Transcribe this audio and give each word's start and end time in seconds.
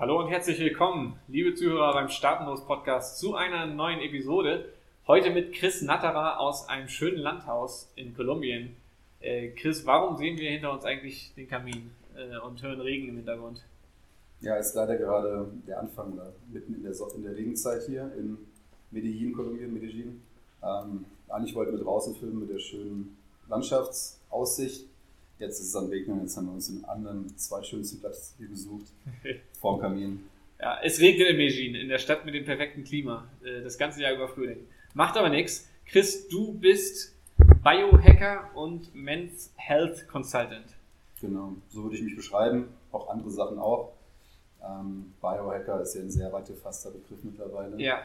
Hallo 0.00 0.18
und 0.18 0.28
herzlich 0.28 0.58
willkommen, 0.58 1.18
liebe 1.28 1.54
Zuhörer 1.54 1.92
beim 1.92 2.08
Staatenlos 2.08 2.64
Podcast 2.64 3.18
zu 3.18 3.34
einer 3.34 3.66
neuen 3.66 4.00
Episode. 4.00 4.64
Heute 5.06 5.28
mit 5.28 5.52
Chris 5.52 5.82
Natterer 5.82 6.40
aus 6.40 6.70
einem 6.70 6.88
schönen 6.88 7.18
Landhaus 7.18 7.92
in 7.96 8.16
Kolumbien. 8.16 8.74
Äh, 9.20 9.50
Chris, 9.50 9.84
warum 9.84 10.16
sehen 10.16 10.38
wir 10.38 10.50
hinter 10.50 10.72
uns 10.72 10.86
eigentlich 10.86 11.34
den 11.36 11.46
Kamin 11.46 11.90
äh, 12.16 12.38
und 12.38 12.62
hören 12.62 12.80
Regen 12.80 13.10
im 13.10 13.16
Hintergrund? 13.16 13.62
Ja, 14.40 14.56
ist 14.56 14.74
leider 14.74 14.96
gerade 14.96 15.48
der 15.68 15.80
Anfang 15.80 16.16
da, 16.16 16.32
mitten 16.50 16.76
in 16.76 16.82
der, 16.82 16.94
so 16.94 17.06
in 17.08 17.22
der 17.22 17.36
Regenzeit 17.36 17.82
hier 17.82 18.10
in 18.16 18.38
Medellin, 18.90 19.34
Kolumbien, 19.34 19.74
Medellin. 19.74 20.22
Ähm, 20.62 21.04
eigentlich 21.28 21.54
wollten 21.54 21.72
wir 21.72 21.84
draußen 21.84 22.14
filmen 22.14 22.40
mit 22.40 22.48
der 22.48 22.58
schönen 22.58 23.18
Landschaftsaussicht. 23.50 24.86
Jetzt 25.38 25.60
ist 25.60 25.68
es 25.68 25.76
am 25.76 25.88
Regnen, 25.90 26.22
jetzt 26.22 26.38
haben 26.38 26.46
wir 26.46 26.54
uns 26.54 26.68
den 26.68 26.84
anderen 26.86 27.36
zweitschönsten 27.36 28.00
Platz 28.00 28.34
hier 28.38 28.48
gesucht, 28.48 28.86
vorm 29.60 29.80
Kamin. 29.80 30.24
Ja, 30.58 30.78
es 30.82 31.00
regnet 31.00 31.28
in 31.28 31.36
Medellin, 31.36 31.74
in 31.74 31.88
der 31.88 31.98
Stadt 31.98 32.24
mit 32.24 32.34
dem 32.34 32.44
perfekten 32.44 32.84
Klima, 32.84 33.28
äh, 33.44 33.62
das 33.62 33.78
ganze 33.78 34.02
Jahr 34.02 34.12
über 34.12 34.28
Frühling. 34.28 34.66
Macht 34.94 35.16
aber 35.16 35.28
nichts. 35.28 35.68
Chris, 35.86 36.28
du 36.28 36.52
bist 36.54 37.14
Biohacker 37.62 38.50
und 38.54 38.94
Men's 38.94 39.52
Health 39.56 40.08
Consultant. 40.08 40.76
Genau, 41.20 41.54
so 41.68 41.84
würde 41.84 41.96
ich 41.96 42.02
mich 42.02 42.16
beschreiben, 42.16 42.68
auch 42.92 43.08
andere 43.08 43.30
Sachen 43.30 43.58
auch. 43.58 43.92
Ähm, 44.62 45.12
Biohacker 45.20 45.80
ist 45.80 45.94
ja 45.94 46.02
ein 46.02 46.10
sehr 46.10 46.32
weit 46.32 46.46
gefasster 46.46 46.90
Begriff 46.90 47.22
mittlerweile. 47.22 47.80
Ja. 47.80 48.02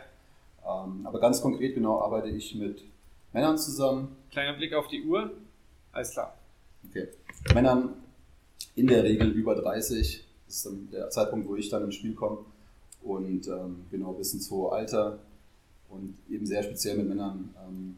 Ähm, 0.66 1.06
aber 1.06 1.20
ganz 1.20 1.42
konkret 1.42 1.76
genau 1.76 2.02
arbeite 2.02 2.30
ich 2.30 2.56
mit 2.56 2.84
Männern 3.34 3.58
zusammen. 3.58 4.16
Kleiner 4.32 4.54
Blick 4.58 4.74
auf 4.74 4.88
die 4.88 5.04
Uhr. 5.04 5.32
Alles 5.92 6.12
klar. 6.12 6.38
Okay. 6.90 7.08
Männern 7.54 7.94
in 8.76 8.88
der 8.88 9.04
Regel 9.04 9.32
über 9.32 9.56
30 9.56 10.25
ist 10.48 10.66
dann 10.66 10.90
der 10.92 11.10
Zeitpunkt, 11.10 11.48
wo 11.48 11.56
ich 11.56 11.70
dann 11.70 11.84
ins 11.84 11.96
Spiel 11.96 12.14
komme. 12.14 12.40
Und 13.02 13.48
ähm, 13.48 13.86
genau 13.92 14.14
bis 14.14 14.34
ins 14.34 14.50
hohe 14.50 14.72
Alter 14.72 15.20
und 15.90 16.18
eben 16.30 16.46
sehr 16.46 16.64
speziell 16.64 16.98
mit 16.98 17.08
Männern, 17.08 17.54
ähm, 17.68 17.98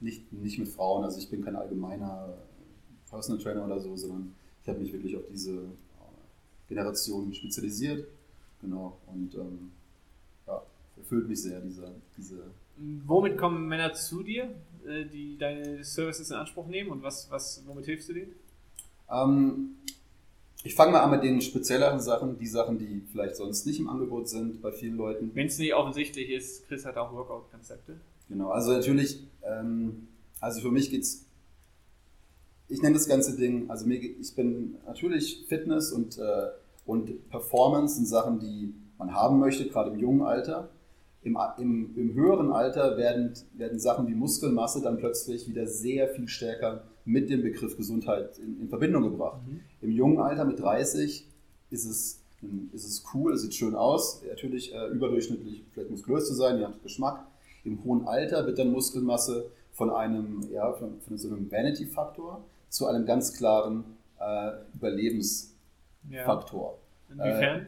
nicht, 0.00 0.30
nicht 0.32 0.58
mit 0.58 0.68
Frauen. 0.68 1.04
Also 1.04 1.18
ich 1.18 1.30
bin 1.30 1.42
kein 1.42 1.56
allgemeiner 1.56 2.34
Personal 3.08 3.42
Trainer 3.42 3.64
oder 3.64 3.80
so, 3.80 3.96
sondern 3.96 4.34
ich 4.62 4.68
habe 4.68 4.78
mich 4.78 4.92
wirklich 4.92 5.16
auf 5.16 5.22
diese 5.30 5.52
äh, 5.52 6.68
Generation 6.68 7.32
spezialisiert. 7.32 8.06
Genau. 8.60 8.98
Und 9.06 9.34
ähm, 9.34 9.72
ja, 10.46 10.62
erfüllt 10.96 11.28
mich 11.28 11.42
sehr, 11.42 11.60
diese, 11.60 11.94
diese 12.16 12.42
Womit 13.06 13.38
kommen 13.38 13.68
Männer 13.68 13.92
zu 13.92 14.22
dir, 14.22 14.54
äh, 14.86 15.04
die 15.04 15.36
deine 15.38 15.84
Services 15.84 16.30
in 16.30 16.36
Anspruch 16.36 16.66
nehmen 16.66 16.90
und 16.90 17.02
was, 17.02 17.30
was, 17.30 17.62
womit 17.66 17.84
hilfst 17.84 18.08
du 18.08 18.14
denen? 18.14 18.32
Ähm, 19.10 19.76
ich 20.64 20.74
fange 20.74 20.92
mal 20.92 21.00
an 21.00 21.10
mit 21.10 21.24
den 21.24 21.40
spezielleren 21.40 22.00
Sachen, 22.00 22.38
die 22.38 22.46
Sachen, 22.46 22.78
die 22.78 23.02
vielleicht 23.10 23.36
sonst 23.36 23.66
nicht 23.66 23.80
im 23.80 23.88
Angebot 23.88 24.28
sind 24.28 24.62
bei 24.62 24.70
vielen 24.70 24.96
Leuten. 24.96 25.32
Wenn 25.34 25.48
es 25.48 25.58
nicht 25.58 25.74
offensichtlich 25.74 26.30
ist, 26.30 26.66
Chris 26.68 26.84
hat 26.84 26.96
auch 26.96 27.12
Workout-Konzepte. 27.12 28.00
Genau, 28.28 28.50
also 28.50 28.72
natürlich, 28.72 29.26
ähm, 29.42 30.08
also 30.40 30.60
für 30.60 30.70
mich 30.70 30.90
geht 30.90 31.02
es, 31.02 31.26
ich 32.68 32.80
nenne 32.80 32.94
das 32.94 33.08
ganze 33.08 33.36
Ding, 33.36 33.68
also 33.68 33.86
mir, 33.86 33.96
ich 33.96 34.34
bin 34.34 34.76
natürlich 34.86 35.44
Fitness 35.48 35.92
und, 35.92 36.18
äh, 36.18 36.48
und 36.86 37.28
Performance 37.28 37.96
sind 37.96 38.06
Sachen, 38.06 38.38
die 38.38 38.72
man 38.98 39.14
haben 39.14 39.40
möchte, 39.40 39.66
gerade 39.66 39.90
im 39.90 39.98
jungen 39.98 40.22
Alter. 40.22 40.70
Im, 41.24 41.38
im, 41.58 41.94
im 41.96 42.14
höheren 42.14 42.50
Alter 42.50 42.96
werden, 42.96 43.32
werden 43.54 43.78
Sachen 43.78 44.08
wie 44.08 44.14
Muskelmasse 44.14 44.82
dann 44.82 44.96
plötzlich 44.96 45.48
wieder 45.48 45.68
sehr 45.68 46.08
viel 46.08 46.26
stärker 46.26 46.82
mit 47.04 47.30
dem 47.30 47.42
Begriff 47.42 47.76
Gesundheit 47.76 48.38
in, 48.38 48.60
in 48.60 48.68
Verbindung 48.68 49.04
gebracht. 49.04 49.40
Mhm. 49.46 49.60
Im 49.82 49.90
jungen 49.90 50.18
Alter 50.18 50.44
mit 50.44 50.60
30 50.60 51.26
ist 51.70 51.84
es, 51.84 52.20
ist 52.72 52.84
es 52.84 53.04
cool, 53.12 53.34
es 53.34 53.42
sieht 53.42 53.54
schön 53.54 53.74
aus, 53.74 54.22
natürlich 54.26 54.74
äh, 54.74 54.86
überdurchschnittlich 54.88 55.64
vielleicht 55.72 55.90
muskulös 55.90 56.28
zu 56.28 56.34
sein, 56.34 56.56
je 56.56 56.62
nach 56.62 56.82
Geschmack. 56.82 57.26
Im 57.64 57.84
hohen 57.84 58.06
Alter 58.06 58.46
wird 58.46 58.58
dann 58.58 58.72
Muskelmasse 58.72 59.50
von 59.72 59.90
einem, 59.90 60.48
ja, 60.52 60.72
von, 60.72 61.00
von 61.00 61.18
so 61.18 61.28
einem 61.28 61.50
Vanity-Faktor 61.50 62.44
zu 62.68 62.86
einem 62.86 63.06
ganz 63.06 63.34
klaren 63.34 63.84
äh, 64.20 64.52
Überlebensfaktor. 64.74 66.78
Ja. 67.08 67.14
Inwiefern? 67.14 67.60
Äh, 67.60 67.66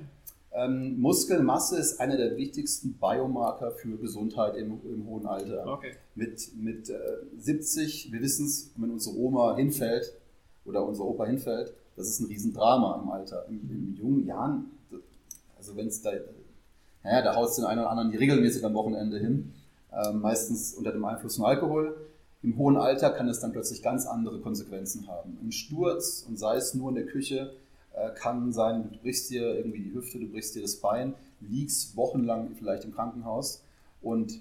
ähm, 0.57 1.01
Muskelmasse 1.01 1.79
ist 1.79 2.01
einer 2.01 2.17
der 2.17 2.37
wichtigsten 2.37 2.95
Biomarker 2.95 3.73
für 3.73 3.97
Gesundheit 3.97 4.55
im, 4.55 4.81
im 4.85 5.05
hohen 5.07 5.27
Alter. 5.27 5.67
Okay. 5.67 5.95
Mit, 6.15 6.57
mit 6.57 6.91
äh, 6.91 6.97
70, 7.37 8.13
wir 8.13 8.21
wissen 8.21 8.47
es, 8.47 8.71
wenn 8.77 8.93
unsere 8.93 9.17
Oma 9.17 9.57
hinfällt 9.57 10.15
oder 10.65 10.87
unser 10.87 11.05
Opa 11.05 11.27
hinfällt, 11.27 11.75
das 11.97 12.09
ist 12.09 12.21
ein 12.21 12.27
Riesendrama 12.27 13.01
im 13.03 13.11
Alter. 13.11 13.47
In, 13.49 13.71
in 13.71 13.97
jungen 13.97 14.27
Jahren, 14.27 14.71
also 15.57 15.77
wenn 15.77 15.87
es 15.87 16.03
da, 16.03 16.11
naja, 17.03 17.23
da 17.23 17.37
haut 17.37 17.51
es 17.51 17.57
den 17.57 17.65
einen 17.65 17.81
oder 17.81 17.91
anderen 17.91 18.11
regelmäßig 18.11 18.65
am 18.65 18.75
Wochenende 18.75 19.19
hin, 19.19 19.53
äh, 19.93 20.13
meistens 20.13 20.75
unter 20.75 20.93
dem 20.93 21.05
Einfluss 21.05 21.37
von 21.37 21.47
Alkohol. 21.47 21.97
Im 22.43 22.59
hohen 22.59 22.77
Alter 22.77 23.11
kann 23.11 23.29
es 23.29 23.41
dann 23.41 23.53
plötzlich 23.53 23.83
ganz 23.83 24.07
andere 24.07 24.41
Konsequenzen 24.41 25.09
haben. 25.09 25.39
Ein 25.43 25.53
Sturz, 25.53 26.27
und 26.29 26.39
sei 26.39 26.57
es 26.57 26.75
nur 26.75 26.91
in 26.91 26.97
der 26.97 27.07
Küche, 27.07 27.55
äh, 27.95 28.11
kann 28.15 28.53
sein, 28.53 28.91
du 28.91 28.99
brichst 28.99 29.31
dir 29.31 29.55
irgendwie 29.55 29.83
die 29.83 29.95
Hüfte, 29.95 30.19
du 30.19 30.27
brichst 30.27 30.55
dir 30.55 30.63
das 30.63 30.77
Bein, 30.77 31.15
liegst 31.41 31.97
wochenlang 31.97 32.55
vielleicht 32.57 32.85
im 32.85 32.93
Krankenhaus 32.93 33.63
und, 34.03 34.41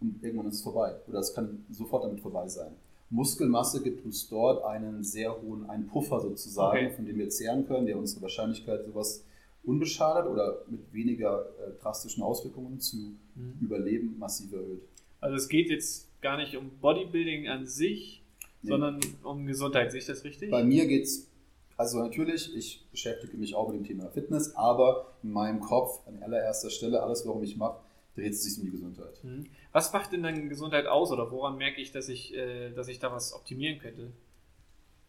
und 0.00 0.22
irgendwann 0.22 0.48
ist 0.48 0.56
es 0.56 0.62
vorbei. 0.62 0.94
Oder 1.08 1.18
es 1.18 1.34
kann 1.34 1.64
sofort 1.70 2.04
damit 2.04 2.20
vorbei 2.20 2.48
sein. 2.48 2.72
Muskelmasse 3.12 3.82
gibt 3.82 4.04
uns 4.06 4.28
dort 4.28 4.64
einen 4.64 5.04
sehr 5.04 5.40
hohen, 5.42 5.68
einen 5.68 5.86
Puffer 5.86 6.20
sozusagen, 6.20 6.86
okay. 6.86 6.96
von 6.96 7.04
dem 7.04 7.18
wir 7.18 7.28
zehren 7.28 7.66
können, 7.66 7.86
der 7.86 7.98
unsere 7.98 8.22
Wahrscheinlichkeit, 8.22 8.84
sowas 8.84 9.24
unbeschadet 9.64 10.30
oder 10.30 10.64
mit 10.68 10.92
weniger 10.92 11.46
äh, 11.60 11.80
drastischen 11.80 12.22
Auswirkungen 12.22 12.80
zu 12.80 12.96
mhm. 13.34 13.58
überleben, 13.60 14.16
massiv 14.18 14.52
erhöht. 14.52 14.82
Also 15.20 15.36
es 15.36 15.48
geht 15.48 15.68
jetzt 15.68 16.08
gar 16.22 16.38
nicht 16.38 16.56
um 16.56 16.70
Bodybuilding 16.80 17.48
an 17.48 17.66
sich, 17.66 18.22
nee. 18.62 18.70
sondern 18.70 18.98
um 19.22 19.46
Gesundheit. 19.46 19.92
Sehe 19.92 20.00
ich 20.00 20.06
das 20.06 20.24
richtig? 20.24 20.50
Bei 20.50 20.64
mir 20.64 20.86
geht 20.86 21.04
es 21.04 21.28
also 21.76 21.98
natürlich, 21.98 22.56
ich 22.56 22.86
beschäftige 22.90 23.36
mich 23.36 23.54
auch 23.54 23.68
mit 23.68 23.76
dem 23.76 23.84
Thema 23.84 24.08
Fitness, 24.08 24.54
aber 24.56 25.12
in 25.22 25.32
meinem 25.32 25.60
Kopf 25.60 26.06
an 26.06 26.22
allererster 26.22 26.70
Stelle, 26.70 27.02
alles, 27.02 27.26
warum 27.26 27.42
ich 27.42 27.56
mache, 27.56 27.81
dreht 28.14 28.36
sich 28.36 28.58
um 28.58 28.64
die 28.64 28.70
Gesundheit. 28.70 29.22
Mhm. 29.22 29.46
Was 29.72 29.92
macht 29.92 30.12
denn 30.12 30.22
deine 30.22 30.48
Gesundheit 30.48 30.86
aus 30.86 31.10
oder 31.10 31.30
woran 31.30 31.56
merke 31.56 31.80
ich, 31.80 31.92
dass 31.92 32.08
ich, 32.08 32.34
äh, 32.34 32.70
dass 32.72 32.88
ich 32.88 32.98
da 32.98 33.12
was 33.12 33.32
optimieren 33.32 33.78
könnte? 33.78 34.12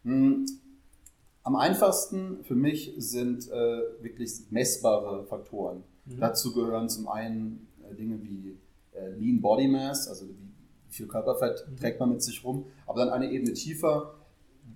Hm, 0.03 0.45
am 1.43 1.55
einfachsten 1.55 2.43
für 2.43 2.55
mich 2.55 2.93
sind 2.97 3.49
äh, 3.49 3.81
wirklich 4.01 4.31
messbare 4.49 5.25
Faktoren. 5.25 5.83
Mhm. 6.05 6.19
Dazu 6.19 6.53
gehören 6.53 6.89
zum 6.89 7.07
einen 7.07 7.67
äh, 7.89 7.95
Dinge 7.95 8.21
wie 8.21 8.57
Lean 9.17 9.41
Body 9.41 9.67
Mass, 9.67 10.07
also 10.07 10.29
wie 10.29 10.53
viel 10.93 11.07
Körperfett 11.07 11.65
mhm. 11.67 11.77
trägt 11.77 11.99
man 11.99 12.09
mit 12.09 12.21
sich 12.21 12.43
rum, 12.43 12.67
aber 12.85 12.99
dann 12.99 13.09
eine 13.09 13.31
Ebene 13.31 13.53
tiefer 13.53 14.13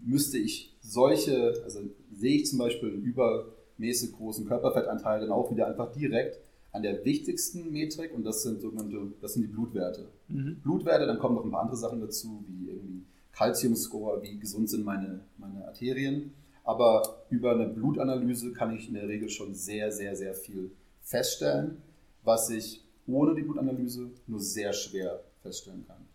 müsste 0.03 0.39
ich 0.39 0.75
solche, 0.81 1.61
also 1.63 1.81
sehe 2.11 2.37
ich 2.37 2.47
zum 2.47 2.59
Beispiel 2.59 2.89
einen 2.89 3.03
übermäßig 3.03 4.13
großen 4.13 4.47
Körperfettanteil 4.47 5.21
dann 5.21 5.31
auch 5.31 5.51
wieder 5.51 5.67
einfach 5.67 5.91
direkt 5.91 6.39
an 6.77 6.83
der 6.83 7.03
wichtigsten 7.03 7.71
Metrik 7.71 8.13
und 8.13 8.23
das 8.23 8.43
sind 8.43 8.61
sogenannte, 8.61 9.13
das 9.19 9.33
sind 9.33 9.43
die 9.43 9.47
Blutwerte. 9.47 10.09
Mhm. 10.27 10.61
Blutwerte, 10.61 11.07
dann 11.07 11.17
kommen 11.17 11.35
noch 11.35 11.43
ein 11.43 11.51
paar 11.51 11.61
andere 11.61 11.75
Sachen 11.75 11.99
dazu, 11.99 12.45
wie 12.47 12.69
irgendwie 12.69 13.03
Calcium-Score, 13.31 14.21
wie 14.21 14.37
gesund 14.37 14.69
sind 14.69 14.85
meine, 14.85 15.21
meine 15.37 15.65
Arterien. 15.65 16.33
Aber 16.63 17.23
über 17.29 17.51
eine 17.51 17.67
Blutanalyse 17.67 18.53
kann 18.53 18.75
ich 18.75 18.87
in 18.87 18.93
der 18.93 19.07
Regel 19.07 19.29
schon 19.29 19.55
sehr, 19.55 19.91
sehr, 19.91 20.15
sehr 20.15 20.35
viel 20.35 20.71
feststellen, 21.01 21.81
was 22.23 22.49
ich 22.49 22.83
ohne 23.07 23.33
die 23.33 23.41
Blutanalyse 23.41 24.11
nur 24.27 24.39
sehr 24.39 24.73
schwer 24.73 25.23
feststellen 25.41 25.85
kann. 25.87 26.05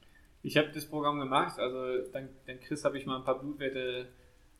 Ich 0.42 0.56
habe 0.56 0.68
das 0.72 0.86
Programm 0.86 1.18
gemacht, 1.18 1.58
also 1.58 2.08
dank, 2.12 2.30
dank 2.46 2.60
Chris 2.60 2.84
habe 2.84 2.98
ich 2.98 3.06
mal 3.06 3.16
ein 3.16 3.24
paar 3.24 3.40
Blutwerte 3.40 4.08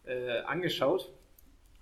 äh, 0.05 0.41
angeschaut 0.41 1.13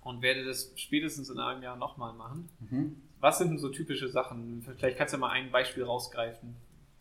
und 0.01 0.21
werde 0.21 0.43
das 0.43 0.73
spätestens 0.75 1.29
in 1.29 1.39
einem 1.39 1.63
Jahr 1.63 1.77
nochmal 1.77 2.13
machen. 2.13 2.49
Mhm. 2.59 3.01
Was 3.21 3.37
sind 3.37 3.51
denn 3.51 3.59
so 3.59 3.69
typische 3.69 4.09
Sachen? 4.09 4.63
Vielleicht 4.77 4.97
kannst 4.97 5.13
du 5.13 5.17
mal 5.17 5.29
ein 5.29 5.51
Beispiel 5.51 5.83
rausgreifen, 5.83 6.55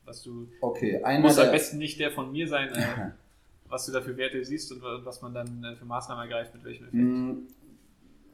was 0.05 0.23
du. 0.23 0.49
Okay, 0.61 1.03
einer 1.03 1.21
muss 1.21 1.39
am 1.39 1.51
besten 1.51 1.79
nicht 1.79 1.99
der 1.99 2.13
von 2.13 2.31
mir 2.31 2.47
sein, 2.47 2.69
äh, 2.69 3.11
was 3.69 3.87
du 3.87 3.93
da 3.93 4.03
für 4.03 4.17
Werte 4.17 4.45
siehst 4.45 4.71
und 4.71 4.83
was 4.83 5.23
man 5.23 5.35
dann 5.35 5.65
äh, 5.65 5.77
für 5.77 5.87
Maßnahmen 5.87 6.23
ergreift, 6.23 6.55
mit 6.55 6.65
welchem 6.65 6.85
Effekt. 6.85 7.03
Mhm. 7.03 7.47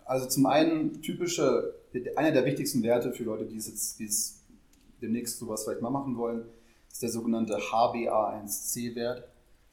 Also 0.05 0.27
zum 0.27 0.47
einen 0.47 1.01
typische, 1.01 1.75
einer 2.17 2.33
der 2.33 2.45
wichtigsten 2.45 2.83
Werte 2.83 3.13
für 3.13 3.25
Leute, 3.25 3.47
die 3.47 3.57
es 3.57 3.67
jetzt 3.69 3.99
die 3.99 4.07
es 4.07 4.45
demnächst 5.01 5.39
sowas 5.39 5.65
vielleicht 5.65 5.83
mal 5.83 5.91
machen 5.91 6.17
wollen, 6.17 6.45
ist 6.91 7.03
der 7.03 7.11
sogenannte 7.11 7.57
HbA1c-Wert. 7.59 9.25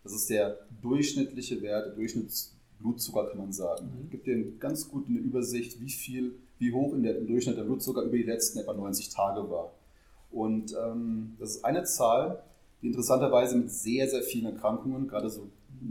Das 0.04 0.14
ist 0.14 0.30
der 0.30 0.60
durchschnittliche 0.82 1.62
Wert, 1.62 1.98
Durchschnittsblutzucker, 1.98 3.30
kann 3.30 3.38
man 3.38 3.54
sagen. 3.54 3.86
Mhm. 3.86 4.10
Gibt 4.10 4.28
dir 4.28 4.58
ganz 4.60 4.90
gut 4.90 5.08
eine 5.08 5.20
Übersicht, 5.20 5.80
wie 5.80 5.90
viel, 5.90 6.36
wie 6.64 6.74
hoch 6.74 6.94
in 6.94 7.04
der, 7.04 7.18
im 7.18 7.28
Durchschnitt 7.28 7.58
der 7.58 7.64
Blutzucker 7.64 8.04
über 8.04 8.16
die 8.16 8.24
letzten 8.24 8.60
etwa 8.60 8.74
90 8.74 9.10
Tage 9.10 9.50
war. 9.50 9.74
Und 10.32 10.74
ähm, 10.74 11.36
das 11.40 11.58
ist 11.58 11.66
eine 11.66 11.84
Zahl, 11.84 12.44
die 12.82 12.88
interessanterweise 12.88 13.58
mit 13.58 13.70
sehr, 13.70 14.08
sehr 14.10 14.24
vielen 14.24 14.46
Erkrankungen, 14.46 15.08
gerade 15.08 15.30
so, 15.30 15.50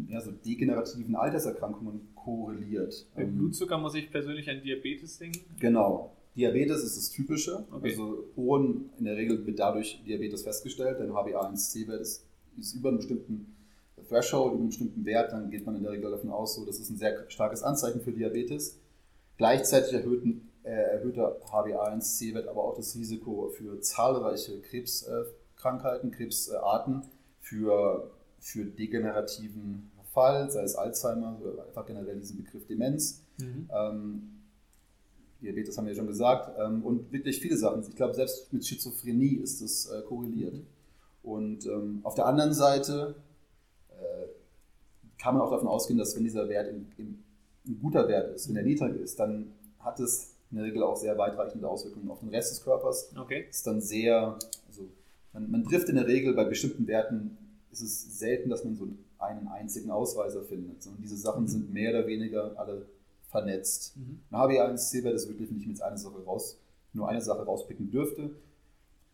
ja, 0.09 0.21
so 0.21 0.31
degenerativen 0.31 1.15
Alterserkrankungen 1.15 2.09
korreliert. 2.15 3.07
Bei 3.15 3.23
ähm, 3.23 3.37
Blutzucker 3.37 3.79
muss 3.79 3.95
ich 3.95 4.11
persönlich 4.11 4.49
an 4.49 4.63
Diabetes 4.63 5.19
denken? 5.19 5.41
Genau. 5.61 6.13
Diabetes 6.35 6.83
ist 6.83 6.97
das 6.97 7.11
Typische. 7.11 7.65
Okay. 7.71 7.91
Also 7.91 8.25
hohen, 8.37 8.91
in 8.99 9.05
der 9.05 9.17
Regel 9.17 9.47
wird 9.47 9.59
dadurch 9.59 10.03
Diabetes 10.07 10.43
festgestellt, 10.43 10.99
denn 10.99 11.11
HbA1c-Wert 11.11 12.01
ist, 12.01 12.27
ist 12.59 12.75
über 12.75 12.89
einen 12.89 12.99
bestimmten 12.99 13.55
Threshold, 14.09 14.53
über 14.53 14.61
einen 14.61 14.69
bestimmten 14.69 15.05
Wert, 15.05 15.33
dann 15.33 15.51
geht 15.51 15.67
man 15.67 15.77
in 15.77 15.83
der 15.83 15.93
Regel 15.93 16.11
davon 16.11 16.31
aus, 16.31 16.55
so, 16.55 16.65
das 16.65 16.79
ist 16.79 16.91
ein 16.91 16.97
sehr 16.97 17.25
starkes 17.29 17.63
Anzeichen 17.63 18.01
für 18.01 18.13
Diabetes. 18.13 18.79
Gleichzeitig 19.37 19.93
erhöhten, 19.93 20.49
erhöhter 20.71 21.41
HbA1c-Wert 21.45 22.49
aber 22.49 22.65
auch 22.65 22.77
das 22.77 22.95
Risiko 22.97 23.49
für 23.49 23.81
zahlreiche 23.81 24.61
Krebskrankheiten, 24.61 26.11
Krebsarten, 26.11 27.03
für, 27.41 28.11
für 28.39 28.65
degenerativen 28.65 29.91
Fall, 30.13 30.51
sei 30.51 30.63
es 30.63 30.77
Alzheimer 30.77 31.39
oder 31.41 31.67
einfach 31.67 31.87
generell 31.87 32.19
diesen 32.19 32.37
Begriff 32.37 32.67
Demenz. 32.67 33.23
Mhm. 33.39 33.69
Ähm, 33.75 34.29
Diabetes 35.41 35.77
haben 35.77 35.87
wir 35.87 35.93
ja 35.93 35.97
schon 35.97 36.07
gesagt. 36.07 36.57
Ähm, 36.59 36.85
und 36.85 37.11
wirklich 37.13 37.41
viele 37.41 37.57
Sachen. 37.57 37.83
Ich 37.89 37.97
glaube, 37.97 38.15
selbst 38.15 38.53
mit 38.53 38.65
Schizophrenie 38.65 39.37
ist 39.37 39.63
das 39.63 39.87
äh, 39.87 40.03
korreliert. 40.03 40.61
Und 41.23 41.67
ähm, 41.67 42.01
auf 42.03 42.15
der 42.15 42.27
anderen 42.27 42.53
Seite 42.53 43.15
äh, 43.91 44.27
kann 45.19 45.35
man 45.35 45.43
auch 45.43 45.51
davon 45.51 45.69
ausgehen, 45.69 45.99
dass 45.99 46.15
wenn 46.15 46.25
dieser 46.25 46.49
Wert 46.49 46.69
im, 46.69 46.87
im, 46.99 47.25
ein 47.67 47.81
guter 47.81 48.07
Wert 48.09 48.35
ist, 48.35 48.49
wenn 48.49 48.57
er 48.57 48.65
niedrig 48.65 48.97
ist, 49.01 49.19
dann 49.19 49.53
hat 49.79 49.99
es 49.99 50.32
in 50.53 50.59
der 50.59 50.67
Regel 50.67 50.83
auch 50.83 50.97
sehr 50.97 51.17
weitreichende 51.19 51.67
Auswirkungen 51.69 52.11
auf 52.11 52.21
den 52.21 52.29
Rest 52.29 52.53
des 52.53 52.63
Körpers. 52.63 53.11
Okay. 53.19 53.47
Ist 53.49 53.67
dann 53.67 53.81
sehr, 53.81 54.39
also 54.69 54.89
man, 55.33 55.51
man 55.51 55.65
trifft 55.65 55.89
in 55.89 55.97
der 55.97 56.07
Regel 56.07 56.35
bei 56.35 56.45
bestimmten 56.45 56.87
Werten, 56.87 57.39
ist 57.71 57.81
es 57.81 58.19
selten, 58.19 58.51
dass 58.51 58.63
man 58.65 58.77
so 58.77 58.87
einen 59.19 59.49
einzigen 59.49 59.91
Ausreißer 59.91 60.43
findet. 60.43 60.87
Und 60.87 60.99
diese 61.03 61.17
Sachen 61.17 61.49
sind 61.49 61.73
mehr 61.73 61.91
oder 61.91 62.07
weniger 62.07 62.53
alle 62.59 62.87
vernetzt. 63.31 63.97
Mhm. 63.97 64.21
Ein 64.31 64.37
HbA1c-Wert 64.37 65.15
ist 65.15 65.29
wirklich, 65.29 65.49
wenn 65.49 65.57
ich 65.57 65.65
mir 65.67 65.73
jetzt 65.73 65.83
eine 65.83 65.97
Sache 65.97 66.23
raus, 66.25 66.59
nur 66.93 67.09
eine 67.09 67.23
Sache 67.23 67.43
rauspicken 67.45 67.91
dürfte, 67.91 68.31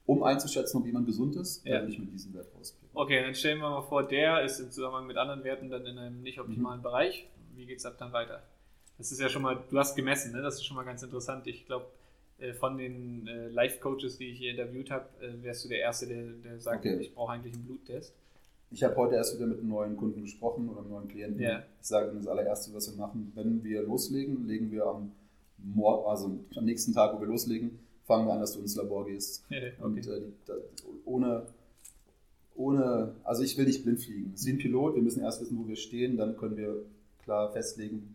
um 0.06 0.24
einzuschätzen, 0.24 0.78
ob 0.80 0.86
jemand 0.86 1.06
gesund 1.06 1.36
ist, 1.36 1.64
Ja. 1.64 1.74
dann 1.74 1.82
würde 1.82 1.92
ich 1.92 1.98
mit 2.00 2.12
diesem 2.12 2.34
Wert 2.34 2.48
rauspicken. 2.58 2.88
Okay, 2.94 3.22
dann 3.22 3.34
stellen 3.34 3.58
wir 3.60 3.70
mal 3.70 3.82
vor, 3.82 4.02
der 4.02 4.42
ist 4.42 4.58
im 4.58 4.72
Zusammenhang 4.72 5.06
mit 5.06 5.16
anderen 5.16 5.44
Werten 5.44 5.70
dann 5.70 5.86
in 5.86 5.98
einem 5.98 6.22
nicht 6.22 6.40
optimalen 6.40 6.82
Bereich. 6.82 7.28
Wie 7.54 7.66
geht 7.66 7.78
es 7.78 7.84
ab 7.86 7.94
dann 7.98 8.12
weiter? 8.12 8.42
Das 8.98 9.12
ist 9.12 9.20
ja 9.20 9.28
schon 9.28 9.42
mal, 9.42 9.62
du 9.70 9.78
hast 9.78 9.94
gemessen, 9.94 10.32
ne? 10.32 10.42
das 10.42 10.56
ist 10.56 10.66
schon 10.66 10.76
mal 10.76 10.84
ganz 10.84 11.02
interessant. 11.02 11.46
Ich 11.46 11.66
glaube, 11.66 11.86
äh, 12.38 12.52
von 12.52 12.76
den 12.76 13.26
äh, 13.26 13.48
Life-Coaches, 13.48 14.18
die 14.18 14.30
ich 14.30 14.38
hier 14.38 14.50
interviewt 14.50 14.90
habe, 14.90 15.06
äh, 15.20 15.42
wärst 15.42 15.64
du 15.64 15.68
der 15.68 15.78
Erste, 15.78 16.06
der, 16.06 16.24
der 16.44 16.58
sagt, 16.60 16.84
Okay. 16.84 16.98
ich 17.00 17.14
brauche 17.14 17.32
eigentlich 17.32 17.54
einen 17.54 17.64
Bluttest. 17.64 18.12
Ich 18.70 18.84
habe 18.84 18.96
heute 18.96 19.14
erst 19.14 19.36
wieder 19.36 19.46
mit 19.46 19.60
einem 19.60 19.68
neuen 19.68 19.96
Kunden 19.96 20.22
gesprochen 20.22 20.68
oder 20.68 20.80
einem 20.80 20.90
neuen 20.90 21.08
Klienten. 21.08 21.40
Ja. 21.40 21.62
Ich 21.80 21.86
sage 21.86 22.10
Ihnen 22.10 22.18
das 22.18 22.26
allererste, 22.26 22.74
was 22.74 22.90
wir 22.90 22.98
machen. 22.98 23.32
Wenn 23.34 23.64
wir 23.64 23.82
loslegen, 23.82 24.46
legen 24.46 24.70
wir 24.70 24.84
am 24.84 25.12
Morgen, 25.56 26.06
also 26.08 26.38
am 26.54 26.64
nächsten 26.64 26.92
Tag, 26.92 27.16
wo 27.16 27.20
wir 27.20 27.28
loslegen, 27.28 27.78
fangen 28.04 28.26
wir 28.26 28.34
an, 28.34 28.40
dass 28.40 28.52
du 28.52 28.60
ins 28.60 28.76
Labor 28.76 29.06
gehst. 29.06 29.44
Und 29.80 29.98
okay. 29.98 30.10
äh, 30.10 30.20
die, 30.20 30.32
da, 30.44 30.54
ohne, 31.04 31.46
ohne, 32.54 33.14
also 33.24 33.42
ich 33.42 33.56
will 33.56 33.64
nicht 33.64 33.84
blind 33.84 34.00
fliegen. 34.00 34.34
Wie 34.36 34.50
ein 34.52 34.58
Pilot, 34.58 34.96
wir 34.96 35.02
müssen 35.02 35.22
erst 35.22 35.40
wissen, 35.40 35.58
wo 35.58 35.66
wir 35.66 35.76
stehen, 35.76 36.16
dann 36.16 36.36
können 36.36 36.56
wir 36.56 36.76
klar 37.24 37.50
festlegen, 37.52 38.14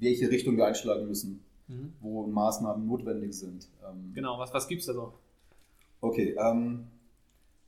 welche 0.00 0.30
Richtung 0.30 0.56
wir 0.56 0.66
einschlagen 0.66 1.06
müssen, 1.06 1.44
Mhm. 1.68 1.92
wo 2.00 2.26
Maßnahmen 2.26 2.84
notwendig 2.86 3.32
sind. 3.34 3.68
Ähm, 3.88 4.12
Genau, 4.14 4.38
was, 4.38 4.52
was 4.52 4.66
gibt 4.66 4.80
es 4.80 4.86
da 4.88 4.94
so? 4.94 5.12
Okay, 6.00 6.34
ähm, 6.36 6.86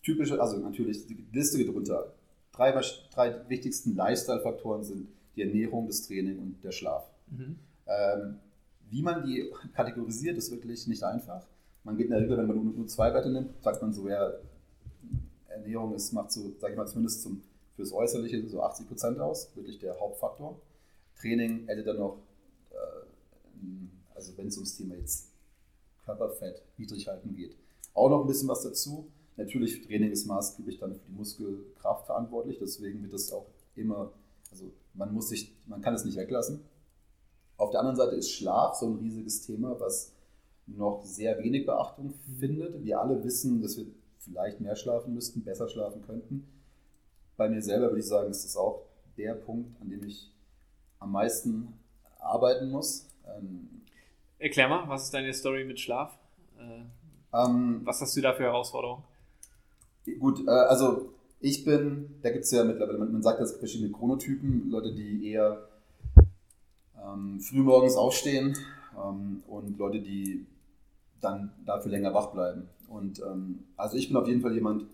typische, 0.02 0.40
also 0.40 0.58
natürlich 0.58 1.06
die 1.06 1.24
Liste 1.32 1.58
geht 1.58 1.72
runter. 1.72 2.12
Drei, 2.52 2.72
drei 3.14 3.48
wichtigsten 3.48 3.94
Lifestyle-Faktoren 3.94 4.82
sind 4.82 5.08
die 5.36 5.42
Ernährung, 5.42 5.86
das 5.86 6.06
Training 6.06 6.38
und 6.38 6.64
der 6.64 6.72
Schlaf. 6.72 7.04
Mhm. 7.30 7.56
Ähm, 7.86 8.38
wie 8.90 9.02
man 9.02 9.24
die 9.24 9.48
kategorisiert, 9.74 10.36
ist 10.36 10.50
wirklich 10.50 10.86
nicht 10.88 11.02
einfach. 11.04 11.46
Man 11.84 11.96
geht 11.96 12.06
in 12.06 12.12
der 12.12 12.20
Regel, 12.22 12.36
wenn 12.38 12.46
man 12.48 12.56
nur, 12.56 12.74
nur 12.74 12.86
zwei 12.88 13.12
Werte 13.14 13.30
nimmt, 13.30 13.62
sagt 13.62 13.80
man 13.82 13.92
so, 13.92 14.08
ja, 14.08 14.32
Ernährung 15.48 15.94
ist, 15.94 16.12
macht 16.12 16.32
so, 16.32 16.52
sag 16.58 16.70
ich 16.70 16.76
mal, 16.76 16.86
zumindest 16.86 17.22
zum, 17.22 17.42
fürs 17.76 17.92
Äußerliche 17.92 18.46
so 18.48 18.62
80 18.62 18.88
Prozent 18.88 19.18
aus, 19.20 19.54
wirklich 19.54 19.78
der 19.78 19.98
Hauptfaktor. 19.98 20.58
Training 21.20 21.66
hätte 21.66 21.84
dann 21.84 21.98
noch, 21.98 22.18
äh, 22.70 24.14
also 24.14 24.36
wenn 24.36 24.48
es 24.48 24.56
ums 24.56 24.76
Thema 24.76 24.96
jetzt 24.96 25.30
Körperfett 26.04 26.62
niedrig 26.78 27.08
halten 27.08 27.34
geht, 27.34 27.56
auch 27.94 28.08
noch 28.08 28.22
ein 28.22 28.26
bisschen 28.26 28.48
was 28.48 28.62
dazu. 28.62 29.06
Natürlich, 29.36 29.86
Training 29.86 30.10
ist 30.10 30.26
maßgeblich 30.26 30.78
dann 30.78 30.94
für 30.94 31.00
die 31.08 31.14
Muskelkraft 31.14 32.06
verantwortlich, 32.06 32.58
deswegen 32.60 33.02
wird 33.02 33.12
das 33.12 33.32
auch 33.32 33.46
immer, 33.76 34.12
also 34.50 34.70
man 34.94 35.12
muss 35.12 35.28
sich, 35.28 35.54
man 35.66 35.80
kann 35.80 35.94
es 35.94 36.04
nicht 36.04 36.16
weglassen. 36.16 36.60
Auf 37.56 37.70
der 37.70 37.80
anderen 37.80 37.96
Seite 37.96 38.16
ist 38.16 38.30
Schlaf 38.30 38.74
so 38.74 38.86
ein 38.86 38.96
riesiges 38.96 39.46
Thema, 39.46 39.78
was 39.80 40.12
noch 40.66 41.04
sehr 41.04 41.38
wenig 41.38 41.66
Beachtung 41.66 42.12
findet. 42.38 42.84
Wir 42.84 43.00
alle 43.00 43.22
wissen, 43.24 43.62
dass 43.62 43.76
wir 43.76 43.86
vielleicht 44.18 44.60
mehr 44.60 44.76
schlafen 44.76 45.14
müssten, 45.14 45.42
besser 45.42 45.68
schlafen 45.68 46.02
könnten. 46.02 46.46
Bei 47.36 47.48
mir 47.48 47.62
selber 47.62 47.88
würde 47.88 48.00
ich 48.00 48.06
sagen, 48.06 48.30
ist 48.30 48.44
das 48.44 48.56
auch 48.56 48.82
der 49.16 49.34
Punkt, 49.34 49.80
an 49.80 49.90
dem 49.90 50.04
ich 50.04 50.30
am 51.02 51.12
meisten 51.12 51.74
arbeiten 52.18 52.70
muss. 52.70 53.08
Ähm, 53.26 53.68
Erklär 54.38 54.68
mal, 54.68 54.88
was 54.88 55.04
ist 55.04 55.14
deine 55.14 55.32
Story 55.34 55.64
mit 55.64 55.78
Schlaf? 55.78 56.16
Äh, 56.58 56.84
ähm, 57.36 57.80
was 57.84 58.00
hast 58.00 58.16
du 58.16 58.20
da 58.20 58.32
für 58.32 58.44
Herausforderungen? 58.44 59.02
Gut, 60.18 60.46
äh, 60.46 60.50
also 60.50 61.12
ich 61.40 61.64
bin, 61.64 62.16
da 62.22 62.30
gibt 62.30 62.44
es 62.44 62.50
ja 62.50 62.64
mittlerweile, 62.64 62.98
man, 62.98 63.22
sagt, 63.22 63.40
es 63.40 63.50
gibt 63.50 63.60
verschiedene 63.60 63.92
Chronotypen, 63.92 64.70
Leute, 64.70 64.92
die 64.92 65.30
eher 65.30 65.68
ähm, 67.04 67.40
frühmorgens 67.40 67.96
aufstehen 67.96 68.56
ähm, 68.96 69.42
und 69.46 69.78
Leute, 69.78 70.00
die 70.00 70.46
dann 71.20 71.52
dafür 71.64 71.90
länger 71.90 72.14
wach 72.14 72.32
bleiben. 72.32 72.68
Und 72.88 73.20
ähm, 73.20 73.64
also 73.76 73.96
ich 73.96 74.08
bin 74.08 74.16
auf 74.16 74.28
jeden 74.28 74.40
Fall 74.40 74.54
jemand, 74.54 74.84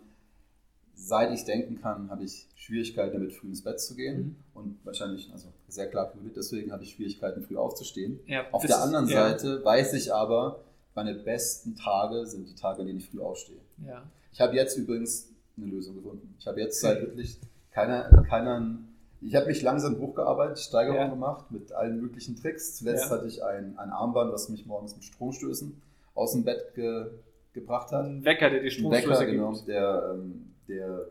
seit 0.98 1.32
ich 1.32 1.44
denken 1.44 1.80
kann, 1.80 2.10
habe 2.10 2.24
ich 2.24 2.48
Schwierigkeiten 2.56 3.14
damit, 3.14 3.32
früh 3.32 3.48
ins 3.48 3.62
Bett 3.62 3.80
zu 3.80 3.94
gehen. 3.94 4.18
Mhm. 4.18 4.36
Und 4.54 4.78
wahrscheinlich, 4.84 5.30
also 5.32 5.48
sehr 5.68 5.88
klar, 5.88 6.12
deswegen 6.34 6.72
habe 6.72 6.82
ich 6.82 6.92
Schwierigkeiten, 6.92 7.42
früh 7.42 7.56
aufzustehen. 7.56 8.20
Ja, 8.26 8.46
Auf 8.50 8.66
der 8.66 8.80
anderen 8.82 9.08
ja, 9.08 9.28
Seite 9.28 9.64
weiß 9.64 9.94
ich 9.94 10.12
aber, 10.12 10.60
meine 10.94 11.14
besten 11.14 11.76
Tage 11.76 12.26
sind 12.26 12.48
die 12.48 12.54
Tage, 12.54 12.80
an 12.80 12.86
denen 12.86 12.98
ich 12.98 13.08
früh 13.08 13.20
aufstehe. 13.20 13.58
Ja. 13.86 14.02
Ich 14.32 14.40
habe 14.40 14.56
jetzt 14.56 14.76
übrigens 14.76 15.28
eine 15.56 15.66
Lösung 15.66 15.96
gefunden. 15.96 16.34
Ich 16.38 16.46
habe 16.46 16.60
jetzt 16.60 16.80
seit 16.80 17.00
wirklich 17.00 17.38
keiner, 17.70 18.10
keiner 18.28 18.78
ich 19.20 19.34
habe 19.34 19.46
mich 19.46 19.62
langsam 19.62 19.98
hochgearbeitet, 19.98 20.58
Steigerung 20.58 21.10
gemacht 21.10 21.50
mit 21.50 21.72
allen 21.72 22.00
möglichen 22.00 22.36
Tricks. 22.36 22.76
Zuletzt 22.76 23.10
hatte 23.10 23.26
ich 23.26 23.42
ein, 23.42 23.76
ein 23.78 23.90
Armband, 23.90 24.32
was 24.32 24.48
mich 24.48 24.66
morgens 24.66 24.94
mit 24.94 25.04
Stromstößen 25.04 25.80
aus 26.14 26.32
dem 26.32 26.44
Bett 26.44 26.74
ge, 26.74 27.06
gebracht 27.52 27.90
hat. 27.90 28.04
Ein 28.04 28.24
Wecker, 28.24 28.50
der 28.50 28.60
die 28.60 28.66
Ein 28.66 28.70
Stromstöße 28.70 29.08
Wecker, 29.08 29.26
gibt. 29.26 29.38
genau, 29.38 29.60
der, 29.66 30.14
ähm, 30.14 30.54
der 30.68 31.08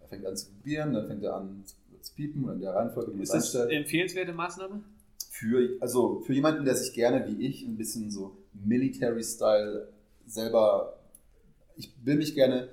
er 0.00 0.08
fängt 0.08 0.24
an 0.26 0.36
zu 0.36 0.46
vibrieren, 0.54 0.92
dann 0.94 1.06
fängt 1.06 1.22
er 1.24 1.34
an 1.34 1.64
zu, 1.64 2.14
piepen 2.14 2.44
und 2.44 2.54
in 2.54 2.60
der 2.60 2.72
Reihenfolge, 2.74 3.10
man 3.10 3.20
Ist 3.20 3.34
das 3.34 3.44
einstellt. 3.46 3.68
eine 3.70 3.78
empfehlenswerte 3.80 4.32
Maßnahme? 4.32 4.82
Für, 5.30 5.76
also 5.80 6.20
für 6.20 6.32
jemanden, 6.32 6.64
der 6.64 6.76
sich 6.76 6.94
gerne 6.94 7.26
wie 7.26 7.44
ich 7.46 7.62
ein 7.66 7.76
bisschen 7.76 8.10
so 8.10 8.36
Military-Style 8.54 9.88
selber, 10.26 10.98
ich 11.76 11.92
will 12.04 12.16
mich 12.16 12.34
gerne 12.34 12.68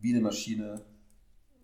wie 0.00 0.12
eine 0.12 0.22
Maschine 0.22 0.82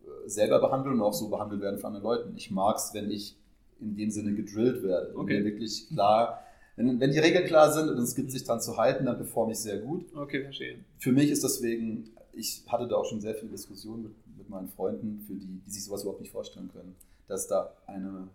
äh, 0.02 0.28
selber 0.28 0.60
behandeln 0.60 0.96
und 0.96 1.02
auch 1.02 1.12
so 1.12 1.28
behandelt 1.28 1.60
werden 1.60 1.78
von 1.78 1.94
anderen 1.94 2.04
Leuten. 2.04 2.36
Ich 2.36 2.50
mag 2.50 2.76
es, 2.76 2.90
wenn 2.94 3.10
ich 3.10 3.36
in 3.80 3.94
dem 3.96 4.10
Sinne 4.10 4.34
gedrillt 4.34 4.82
werde. 4.82 5.10
Wenn 5.10 5.16
Okay. 5.20 5.38
mir 5.40 5.44
wirklich 5.44 5.88
klar, 5.88 6.42
wenn, 6.76 6.98
wenn 7.00 7.12
die 7.12 7.18
Regeln 7.18 7.44
klar 7.46 7.72
sind 7.72 7.88
und 7.90 7.98
es 7.98 8.14
gibt 8.14 8.30
sich 8.32 8.44
dran 8.44 8.60
zu 8.60 8.76
halten, 8.76 9.04
dann 9.06 9.16
performe 9.16 9.52
ich 9.52 9.58
sehr 9.58 9.78
gut. 9.78 10.06
Okay, 10.16 10.42
verstehe. 10.42 10.78
Für 10.98 11.12
mich 11.12 11.30
ist 11.30 11.44
deswegen, 11.44 12.10
ich 12.32 12.62
hatte 12.68 12.86
da 12.88 12.96
auch 12.96 13.04
schon 13.06 13.20
sehr 13.20 13.34
viele 13.34 13.50
Diskussionen 13.50 14.02
mit, 14.04 14.12
mit 14.38 14.48
meinen 14.48 14.68
Freunden, 14.68 15.20
für 15.26 15.34
die, 15.34 15.60
die 15.66 15.70
sich 15.70 15.84
sowas 15.84 16.02
überhaupt 16.02 16.20
nicht 16.20 16.32
vorstellen 16.32 16.70
können, 16.72 16.94
dass 17.26 17.46
da 17.46 17.72
eine, 17.86 18.28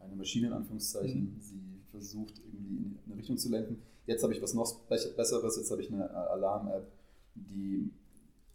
eine 0.00 0.16
Maschine 0.16 0.48
in 0.48 0.52
Anführungszeichen 0.52 1.36
sie 1.40 1.60
versucht, 1.90 2.34
irgendwie 2.44 2.76
in 2.76 2.98
eine 3.06 3.16
Richtung 3.16 3.36
zu 3.36 3.48
lenken. 3.50 3.82
Jetzt 4.06 4.22
habe 4.22 4.32
ich 4.32 4.42
was 4.42 4.54
noch 4.54 4.74
Be- 4.88 5.12
Besseres, 5.16 5.56
jetzt 5.56 5.70
habe 5.70 5.82
ich 5.82 5.92
eine 5.92 6.10
Alarm-App, 6.10 6.86
die, 7.34 7.90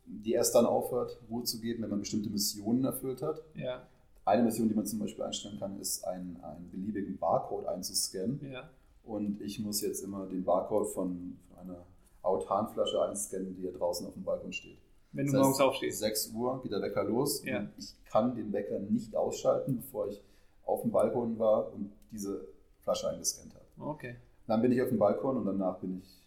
die 0.05 0.31
erst 0.33 0.55
dann 0.55 0.65
aufhört, 0.65 1.17
Ruhe 1.29 1.43
zu 1.43 1.59
geben, 1.59 1.83
wenn 1.83 1.89
man 1.89 1.99
bestimmte 1.99 2.29
Missionen 2.29 2.83
erfüllt 2.85 3.21
hat. 3.21 3.41
Ja, 3.55 3.87
Eine 4.25 4.43
Mission, 4.43 4.67
die 4.67 4.73
man 4.75 4.85
zum 4.85 4.99
Beispiel 4.99 5.23
einstellen 5.23 5.59
kann, 5.59 5.79
ist, 5.79 6.03
einen, 6.05 6.39
einen 6.43 6.69
beliebigen 6.71 7.17
Barcode 7.17 7.67
einzuscannen. 7.67 8.39
ja. 8.51 8.69
Und 9.03 9.39
ich 9.39 9.59
muss 9.59 9.81
jetzt 9.81 10.03
immer 10.03 10.25
den 10.25 10.43
Barcode 10.43 10.87
von, 10.87 11.37
von 11.47 11.59
einer 11.59 11.85
Autanflasche 12.23 12.99
einscannen, 13.03 13.55
die 13.55 13.61
hier 13.61 13.71
draußen 13.71 14.07
auf 14.07 14.13
dem 14.13 14.23
Balkon 14.23 14.51
steht. 14.51 14.77
Wenn 15.15 15.25
du 15.27 15.31
Das 15.31 15.39
heißt, 15.41 15.43
morgens 15.43 15.59
aufstehst. 15.61 15.99
6 15.99 16.31
Uhr 16.35 16.61
geht 16.61 16.71
der 16.71 16.81
Wecker 16.81 17.03
los. 17.03 17.43
Ja. 17.45 17.59
Und 17.59 17.69
ich 17.77 17.93
kann 18.11 18.35
den 18.35 18.51
Wecker 18.53 18.79
nicht 18.79 19.15
ausschalten, 19.15 19.77
bevor 19.77 20.07
ich 20.09 20.21
auf 20.65 20.81
dem 20.81 20.91
Balkon 20.91 21.37
war 21.39 21.71
und 21.73 21.91
diese 22.11 22.47
Flasche 22.83 23.09
eingescannt 23.09 23.53
habe. 23.53 23.89
Okay. 23.91 24.15
Dann 24.47 24.61
bin 24.61 24.71
ich 24.71 24.81
auf 24.81 24.89
dem 24.89 24.99
Balkon 24.99 25.37
und 25.37 25.45
danach 25.45 25.79
bin 25.79 26.01
ich, 26.03 26.21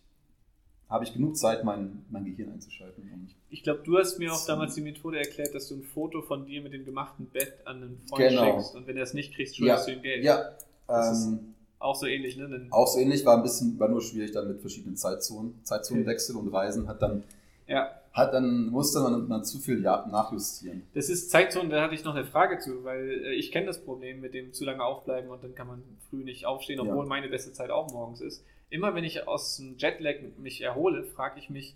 habe 0.88 1.04
ich 1.04 1.12
genug 1.12 1.36
Zeit, 1.36 1.64
mein, 1.64 2.04
mein 2.10 2.24
Gehirn 2.24 2.52
einzuschalten. 2.52 3.04
Ich 3.50 3.62
glaube, 3.62 3.80
du 3.84 3.96
hast 3.96 4.18
mir 4.18 4.32
auch 4.32 4.44
damals 4.46 4.74
die 4.74 4.80
Methode 4.80 5.18
erklärt, 5.18 5.54
dass 5.54 5.68
du 5.68 5.76
ein 5.76 5.82
Foto 5.82 6.22
von 6.22 6.44
dir 6.46 6.60
mit 6.62 6.72
dem 6.72 6.84
gemachten 6.84 7.26
Bett 7.26 7.54
an 7.64 7.76
einen 7.76 8.00
Freund 8.08 8.30
Genau. 8.30 8.44
schickst 8.60 8.74
und 8.74 8.86
wenn 8.86 8.96
er 8.96 9.04
es 9.04 9.14
nicht 9.14 9.34
kriegt, 9.34 9.54
schuldest 9.54 9.86
du 9.88 9.92
ihm 9.92 10.02
Geld. 10.02 10.24
Ja, 10.24 10.56
ähm, 10.88 11.54
Auch 11.78 11.94
so 11.94 12.06
ähnlich, 12.06 12.36
ne? 12.36 12.48
Dann 12.48 12.68
Auch 12.72 12.86
so 12.86 12.98
ähnlich, 12.98 13.24
war 13.24 13.36
ein 13.36 13.42
bisschen, 13.42 13.78
war 13.78 13.88
nur 13.88 14.02
schwierig 14.02 14.32
dann 14.32 14.48
mit 14.48 14.60
verschiedenen 14.60 14.96
Zeitzonen, 14.96 15.60
Zeitzonenwechsel 15.62 16.36
und 16.36 16.48
Reisen, 16.48 16.88
hat 16.88 17.00
dann, 17.02 17.22
ja. 17.66 17.90
Hat 18.18 18.34
dann, 18.34 18.66
musste 18.68 19.00
man, 19.00 19.26
man 19.28 19.44
zu 19.44 19.58
viel 19.58 19.80
nachjustieren. 19.80 20.82
Das 20.94 21.08
ist 21.08 21.30
Zeitzone, 21.30 21.70
da 21.70 21.82
hatte 21.82 21.94
ich 21.94 22.04
noch 22.04 22.14
eine 22.14 22.24
Frage 22.26 22.58
zu, 22.58 22.84
weil 22.84 23.08
äh, 23.24 23.34
ich 23.34 23.50
kenne 23.52 23.66
das 23.66 23.82
Problem 23.82 24.20
mit 24.20 24.34
dem 24.34 24.52
zu 24.52 24.64
lange 24.64 24.82
aufbleiben 24.84 25.30
und 25.30 25.42
dann 25.42 25.54
kann 25.54 25.66
man 25.68 25.82
früh 26.10 26.24
nicht 26.24 26.44
aufstehen, 26.44 26.80
obwohl 26.80 27.04
Ja. 27.04 27.08
meine 27.08 27.28
beste 27.28 27.52
Zeit 27.52 27.70
auch 27.70 27.90
morgens 27.92 28.20
ist. 28.20 28.44
Immer 28.70 28.94
wenn 28.94 29.04
ich 29.04 29.26
aus 29.26 29.56
dem 29.56 29.76
Jetlag 29.78 30.16
mich 30.36 30.60
erhole, 30.60 31.04
frage 31.04 31.38
ich 31.38 31.48
mich, 31.48 31.74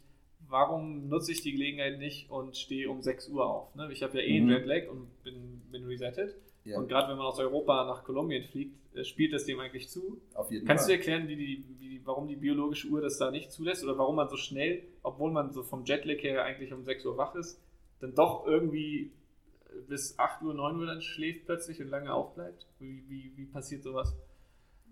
warum 0.48 1.08
nutze 1.08 1.32
ich 1.32 1.40
die 1.40 1.52
Gelegenheit 1.52 1.98
nicht 1.98 2.30
und 2.30 2.56
stehe 2.56 2.90
um 2.90 3.00
6 3.02 3.28
Uhr 3.28 3.46
auf? 3.46 3.74
Ne? 3.74 3.88
Ich 3.92 4.02
habe 4.02 4.18
ja 4.18 4.24
eh 4.24 4.36
einen 4.36 4.46
Mhm. 4.46 4.52
Jetlag 4.52 4.90
und 4.90 5.22
bin, 5.24 5.62
bin 5.70 5.84
resettet. 5.86 6.34
Ja, 6.64 6.78
Und 6.78 6.88
gerade 6.88 7.10
wenn 7.10 7.16
man 7.16 7.26
aus 7.26 7.38
Europa 7.38 7.84
nach 7.86 8.04
Kolumbien 8.04 8.44
fliegt, 8.44 8.76
äh, 8.96 9.04
spielt 9.04 9.32
das 9.32 9.44
dem 9.46 9.58
eigentlich 9.60 9.88
zu. 9.88 10.20
auf 10.34 10.50
jeden 10.50 10.66
Kannst 10.66 10.84
du 10.86 10.90
Fall. 10.90 10.98
erklären, 10.98 11.26
wie 11.28 11.36
die, 11.36 11.64
wie, 11.80 12.00
warum 12.04 12.28
die 12.28 12.36
biologische 12.36 12.88
Uhr 12.88 13.00
das 13.00 13.18
da 13.18 13.30
nicht 13.30 13.50
zulässt 13.50 13.82
oder 13.84 13.98
warum 13.98 14.16
man 14.16 14.28
so 14.28 14.36
schnell, 14.36 14.82
obwohl 15.02 15.32
man 15.32 15.52
so 15.52 15.62
vom 15.64 15.84
Jetlag 15.84 16.22
her 16.22 16.44
eigentlich 16.44 16.72
um 16.72 16.84
6 16.84 17.04
Uhr 17.04 17.16
wach 17.16 17.34
ist, 17.34 17.60
dann 18.00 18.14
doch 18.14 18.46
irgendwie 18.46 19.10
bis 19.88 20.18
8 20.18 20.42
Uhr, 20.42 20.54
9 20.54 20.78
Uhr 20.78 20.86
dann 20.86 21.00
schläft 21.02 21.46
plötzlich 21.46 21.80
und 21.80 21.88
lange 21.88 22.12
aufbleibt? 22.12 22.66
Wie, 22.78 23.02
wie, 23.08 23.32
wie 23.36 23.46
passiert 23.46 23.82
sowas? 23.82 24.14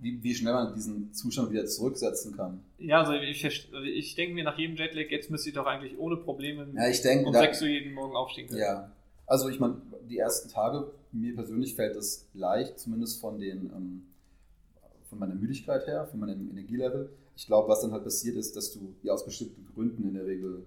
wie, 0.02 0.22
wie 0.22 0.34
schnell 0.34 0.54
man 0.54 0.72
diesen 0.74 1.12
Zustand 1.12 1.50
wieder 1.50 1.66
zurücksetzen 1.66 2.34
kann. 2.34 2.64
Ja, 2.78 3.00
also 3.02 3.12
ich, 3.12 3.44
also 3.44 3.82
ich 3.82 4.14
denke 4.14 4.34
mir 4.34 4.44
nach 4.44 4.56
jedem 4.56 4.76
Jetlag, 4.76 5.10
jetzt 5.10 5.30
müsste 5.30 5.50
ich 5.50 5.54
doch 5.54 5.66
eigentlich 5.66 5.98
ohne 5.98 6.16
Probleme 6.16 6.66
Ja, 6.74 6.88
ich 6.88 7.02
denke, 7.02 7.26
um 7.26 7.34
da- 7.34 7.40
6 7.40 7.60
Uhr 7.60 7.68
jeden 7.68 7.92
Morgen 7.92 8.16
aufstehen 8.16 8.48
können. 8.48 8.60
Ja, 8.60 8.90
also 9.30 9.48
ich 9.48 9.58
meine, 9.60 9.76
die 10.08 10.18
ersten 10.18 10.48
Tage, 10.50 10.90
mir 11.12 11.34
persönlich 11.34 11.74
fällt 11.74 11.96
es 11.96 12.26
leicht, 12.34 12.78
zumindest 12.78 13.20
von 13.20 13.38
den 13.38 13.70
ähm, 13.74 14.02
von 15.08 15.18
meiner 15.18 15.34
Müdigkeit 15.34 15.86
her, 15.86 16.06
von 16.06 16.20
meinem 16.20 16.50
Energielevel. 16.50 17.10
Ich 17.36 17.46
glaube, 17.46 17.68
was 17.68 17.80
dann 17.80 17.92
halt 17.92 18.04
passiert 18.04 18.36
ist, 18.36 18.54
dass 18.56 18.72
du 18.72 18.94
ja 19.02 19.12
aus 19.12 19.24
bestimmten 19.24 19.66
Gründen 19.74 20.04
in 20.06 20.14
der 20.14 20.26
Regel 20.26 20.66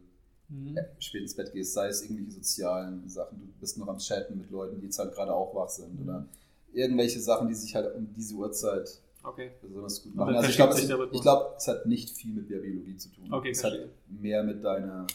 Mhm. 0.50 0.76
äh, 0.78 0.84
spät 1.00 1.22
ins 1.22 1.34
Bett 1.36 1.54
gehst, 1.54 1.74
sei 1.74 1.88
es 1.88 2.02
irgendwelche 2.04 2.32
sozialen 2.32 3.08
Sachen, 3.08 3.40
du 3.40 3.46
bist 3.62 3.78
noch 3.78 3.88
am 3.88 3.98
Chatten 3.98 4.38
mit 4.38 4.52
Leuten, 4.52 4.78
die 4.80 4.86
jetzt 4.88 5.00
halt 5.00 5.14
gerade 5.14 5.34
auch 5.34 5.56
wach 5.56 5.70
sind 5.70 5.94
Mhm. 5.98 6.04
oder 6.04 6.26
irgendwelche 6.74 7.22
Sachen, 7.22 7.48
die 7.48 7.54
sich 7.56 7.74
halt 7.74 7.96
um 7.96 8.14
diese 8.14 8.36
Uhrzeit 8.36 9.00
Okay. 9.24 9.52
besonders 9.62 10.04
gut 10.04 10.14
machen. 10.16 10.36
Also 10.36 10.50
ich 10.50 10.56
glaube, 10.58 10.74
es, 10.74 11.22
glaube, 11.22 11.54
es 11.58 11.68
hat 11.70 11.86
nicht 11.86 12.10
viel 12.10 12.34
mit 12.34 12.50
der 12.50 12.60
Biologie 12.60 12.98
zu 12.98 13.08
tun. 13.10 13.32
Okay, 13.32 13.52
es 13.52 13.64
hat 13.64 13.72
verstehe. 13.72 13.90
mehr 14.10 14.44
mit 14.44 14.62
deiner 14.64 15.08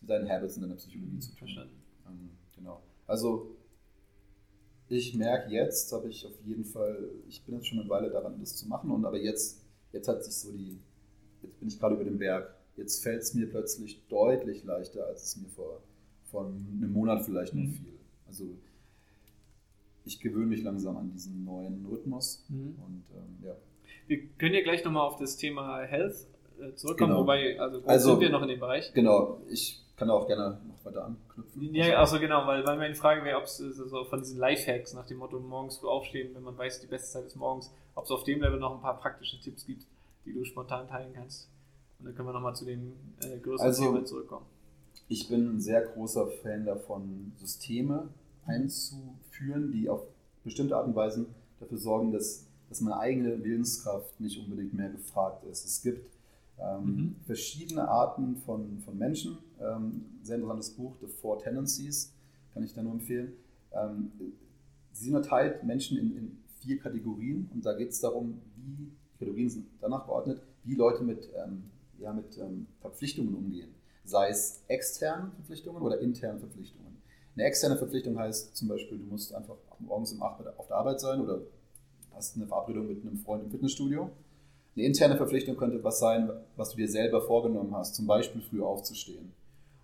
mit 0.00 0.10
deinen 0.10 0.28
Habits 0.28 0.56
und 0.56 0.62
deiner 0.62 0.74
Psychologie 0.74 1.18
zu 1.20 1.28
tun. 1.30 1.38
Verstanden. 1.38 1.74
Ähm, 2.08 2.30
genau. 2.58 2.82
Also 3.06 3.54
ich 4.88 5.14
merke 5.14 5.50
jetzt, 5.52 5.92
habe 5.92 6.08
ich 6.08 6.26
auf 6.26 6.38
jeden 6.44 6.64
Fall, 6.64 7.10
ich 7.28 7.42
bin 7.44 7.54
jetzt 7.56 7.66
schon 7.68 7.78
eine 7.80 7.88
Weile 7.88 8.10
daran, 8.10 8.38
das 8.40 8.56
zu 8.56 8.66
machen, 8.68 8.90
und 8.90 9.04
aber 9.04 9.18
jetzt, 9.18 9.60
jetzt 9.92 10.08
hat 10.08 10.24
sich 10.24 10.34
so 10.34 10.50
die, 10.52 10.78
jetzt 11.42 11.58
bin 11.58 11.68
ich 11.68 11.78
gerade 11.78 11.94
über 11.94 12.04
dem 12.04 12.18
Berg. 12.18 12.54
Jetzt 12.76 13.02
fällt 13.02 13.22
es 13.22 13.34
mir 13.34 13.48
plötzlich 13.50 14.00
deutlich 14.08 14.64
leichter, 14.64 15.04
als 15.06 15.24
es 15.24 15.36
mir 15.36 15.48
vor, 15.48 15.82
vor 16.30 16.46
einem 16.46 16.92
Monat 16.92 17.24
vielleicht 17.24 17.54
noch 17.54 17.62
Mhm. 17.64 17.72
fiel. 17.72 17.98
Also 18.26 18.44
ich 20.04 20.20
gewöhne 20.20 20.46
mich 20.46 20.62
langsam 20.62 20.96
an 20.96 21.10
diesen 21.10 21.44
neuen 21.44 21.84
Rhythmus 21.86 22.44
Mhm. 22.48 22.76
und 22.84 23.04
ähm, 23.14 23.44
ja. 23.46 23.56
Wir 24.06 24.26
können 24.38 24.54
ja 24.54 24.62
gleich 24.62 24.84
nochmal 24.84 25.06
auf 25.06 25.16
das 25.16 25.36
Thema 25.36 25.82
Health 25.82 26.26
äh, 26.60 26.74
zurückkommen, 26.76 27.10
Genau. 27.12 27.22
wobei, 27.22 27.58
also, 27.60 27.82
Also- 27.84 28.10
sind 28.12 28.20
wir 28.20 28.30
noch 28.30 28.42
in 28.42 28.48
dem 28.48 28.60
Bereich. 28.60 28.92
Genau, 28.94 29.42
ich 29.50 29.82
kann 29.98 30.10
auch 30.10 30.26
gerne 30.26 30.60
noch 30.68 30.84
weiter 30.84 31.04
anknüpfen. 31.06 31.74
Ja, 31.74 31.98
also 31.98 32.18
genau, 32.20 32.46
weil, 32.46 32.64
weil 32.64 32.76
meine 32.78 32.94
Frage 32.94 33.24
wäre, 33.24 33.38
ob 33.38 33.44
es 33.44 33.58
äh, 33.60 33.72
so 33.72 34.04
von 34.04 34.20
diesen 34.20 34.38
Lifehacks 34.38 34.94
nach 34.94 35.06
dem 35.06 35.18
Motto 35.18 35.38
morgens 35.40 35.78
früh 35.78 35.88
aufstehen, 35.88 36.34
wenn 36.34 36.42
man 36.42 36.56
weiß, 36.56 36.80
die 36.80 36.86
beste 36.86 37.08
Zeit 37.12 37.24
ist 37.26 37.36
morgens, 37.36 37.72
ob 37.94 38.04
es 38.04 38.10
auf 38.10 38.22
dem 38.24 38.40
Level 38.40 38.58
noch 38.60 38.74
ein 38.76 38.80
paar 38.80 38.98
praktische 38.98 39.40
Tipps 39.40 39.66
gibt, 39.66 39.84
die 40.24 40.32
du 40.32 40.44
spontan 40.44 40.86
teilen 40.88 41.12
kannst. 41.14 41.48
Und 41.98 42.06
dann 42.06 42.14
können 42.14 42.28
wir 42.28 42.32
nochmal 42.32 42.54
zu 42.54 42.64
dem 42.64 42.92
äh, 43.22 43.38
größeren 43.38 43.66
Also- 43.68 43.84
Thema 43.84 44.04
zurückkommen. 44.04 44.46
Ich 45.10 45.28
bin 45.28 45.56
ein 45.56 45.60
sehr 45.60 45.82
großer 45.86 46.28
Fan 46.42 46.66
davon, 46.66 47.32
Systeme 47.36 48.08
einzuführen, 48.46 49.72
die 49.72 49.88
auf 49.88 50.02
bestimmte 50.44 50.76
Art 50.76 50.86
und 50.86 50.94
Weise 50.94 51.26
dafür 51.60 51.78
sorgen, 51.78 52.12
dass, 52.12 52.46
dass 52.68 52.80
meine 52.82 52.98
eigene 52.98 53.42
Willenskraft 53.42 54.20
nicht 54.20 54.38
unbedingt 54.38 54.74
mehr 54.74 54.90
gefragt 54.90 55.44
ist. 55.44 55.64
Es 55.64 55.82
gibt 55.82 56.06
ähm, 56.60 56.84
Mhm. 56.84 57.16
verschiedene 57.24 57.88
Arten 57.88 58.36
von, 58.36 58.80
von 58.80 58.96
Menschen. 58.98 59.38
Ähm, 59.60 60.06
sehr 60.22 60.36
interessantes 60.36 60.70
Buch, 60.70 60.96
The 61.00 61.06
Four 61.06 61.38
Tendencies, 61.38 62.12
kann 62.54 62.62
ich 62.62 62.74
da 62.74 62.82
nur 62.82 62.92
empfehlen. 62.92 63.32
Ähm, 63.72 64.12
sie 64.92 65.08
unterteilt 65.12 65.64
Menschen 65.64 65.98
in, 65.98 66.16
in 66.16 66.38
vier 66.60 66.78
Kategorien 66.78 67.48
und 67.54 67.64
da 67.64 67.74
geht 67.74 67.90
es 67.90 68.00
darum, 68.00 68.40
wie, 68.56 68.90
die 69.14 69.18
Kategorien 69.18 69.48
sind 69.50 69.66
danach 69.80 70.06
geordnet, 70.06 70.42
wie 70.64 70.74
Leute 70.74 71.02
mit, 71.04 71.28
ähm, 71.36 71.64
ja, 71.98 72.12
mit 72.12 72.36
ähm, 72.38 72.66
Verpflichtungen 72.80 73.34
umgehen. 73.34 73.68
Sei 74.04 74.28
es 74.30 74.62
externe 74.68 75.30
Verpflichtungen 75.36 75.82
oder 75.82 76.00
interne 76.00 76.38
Verpflichtungen. 76.38 76.96
Eine 77.34 77.44
externe 77.46 77.76
Verpflichtung 77.76 78.18
heißt 78.18 78.56
zum 78.56 78.68
Beispiel, 78.68 78.98
du 78.98 79.04
musst 79.04 79.32
einfach 79.34 79.56
morgens 79.78 80.12
um 80.12 80.22
8 80.22 80.40
Uhr 80.40 80.54
auf 80.56 80.66
der 80.66 80.76
Arbeit 80.76 81.00
sein 81.00 81.20
oder 81.20 81.40
hast 82.14 82.36
eine 82.36 82.46
Verabredung 82.46 82.88
mit 82.88 83.02
einem 83.02 83.18
Freund 83.18 83.44
im 83.44 83.50
Fitnessstudio. 83.50 84.10
Eine 84.78 84.86
interne 84.86 85.16
Verpflichtung 85.16 85.56
könnte 85.56 85.82
was 85.82 85.98
sein, 85.98 86.30
was 86.54 86.70
du 86.70 86.76
dir 86.76 86.86
selber 86.86 87.20
vorgenommen 87.20 87.74
hast, 87.74 87.96
zum 87.96 88.06
Beispiel 88.06 88.40
früh 88.40 88.62
aufzustehen. 88.62 89.32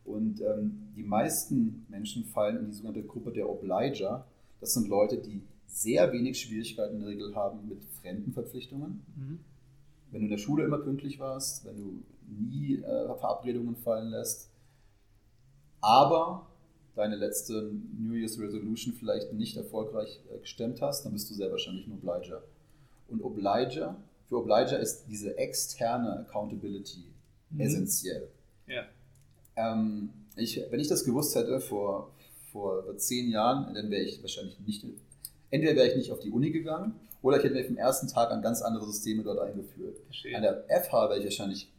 Und 0.04 0.40
ähm, 0.40 0.92
die 0.94 1.02
meisten 1.02 1.84
Menschen 1.88 2.24
fallen 2.26 2.58
in 2.58 2.66
die 2.66 2.72
sogenannte 2.74 3.02
Gruppe 3.02 3.32
der 3.32 3.50
Obliger. 3.50 4.24
Das 4.60 4.72
sind 4.72 4.86
Leute, 4.86 5.18
die 5.18 5.42
sehr 5.66 6.12
wenig 6.12 6.38
Schwierigkeiten 6.38 6.94
in 6.94 7.00
der 7.00 7.08
Regel 7.08 7.34
haben 7.34 7.68
mit 7.68 7.82
fremden 8.00 8.32
Verpflichtungen. 8.32 9.04
Mhm. 9.16 9.40
Wenn 10.12 10.20
du 10.20 10.26
in 10.26 10.30
der 10.30 10.38
Schule 10.38 10.62
immer 10.62 10.78
pünktlich 10.78 11.18
warst, 11.18 11.64
wenn 11.64 11.76
du 11.76 12.02
nie 12.28 12.76
äh, 12.76 13.16
Verabredungen 13.18 13.74
fallen 13.74 14.10
lässt, 14.10 14.48
aber 15.80 16.46
deine 16.94 17.16
letzte 17.16 17.72
New 17.98 18.14
Year's 18.14 18.38
Resolution 18.38 18.94
vielleicht 18.94 19.32
nicht 19.32 19.56
erfolgreich 19.56 20.20
äh, 20.32 20.38
gestemmt 20.38 20.80
hast, 20.80 21.04
dann 21.04 21.14
bist 21.14 21.28
du 21.30 21.34
sehr 21.34 21.50
wahrscheinlich 21.50 21.84
ein 21.88 21.94
Obliger. 21.94 22.44
Und 23.08 23.24
Obliger, 23.24 23.96
für 24.34 24.40
Obliger 24.40 24.78
ist 24.80 25.04
diese 25.08 25.38
externe 25.38 26.18
Accountability 26.20 27.04
Mhm. 27.50 27.60
essentiell. 27.60 28.28
Ja. 28.66 28.82
Ähm, 29.56 30.10
ich, 30.36 30.60
wenn 30.70 30.80
ich 30.80 30.88
das 30.88 31.04
gewusst 31.04 31.36
hätte 31.36 31.60
vor, 31.60 32.10
vor 32.50 32.96
zehn 32.96 33.30
Jahren, 33.30 33.72
dann 33.74 33.90
wäre 33.90 34.02
ich 34.02 34.20
wahrscheinlich 34.22 34.58
nicht, 34.60 34.84
entweder 35.50 35.76
wäre 35.76 35.88
ich 35.88 35.96
nicht 35.96 36.10
auf 36.10 36.18
die 36.18 36.30
Uni 36.30 36.50
gegangen 36.50 36.94
oder 37.22 37.36
ich 37.36 37.44
hätte 37.44 37.54
mir 37.54 37.64
vom 37.64 37.76
ersten 37.76 38.08
Tag 38.08 38.32
an 38.32 38.42
ganz 38.42 38.60
andere 38.62 38.84
Systeme 38.86 39.22
dort 39.22 39.38
eingeführt. 39.38 39.98
Verstehe. 40.06 40.36
An 40.36 40.42
der 40.42 40.64
FH 40.68 41.10
wäre 41.10 41.18
ich 41.18 41.24
wahrscheinlich 41.24 41.70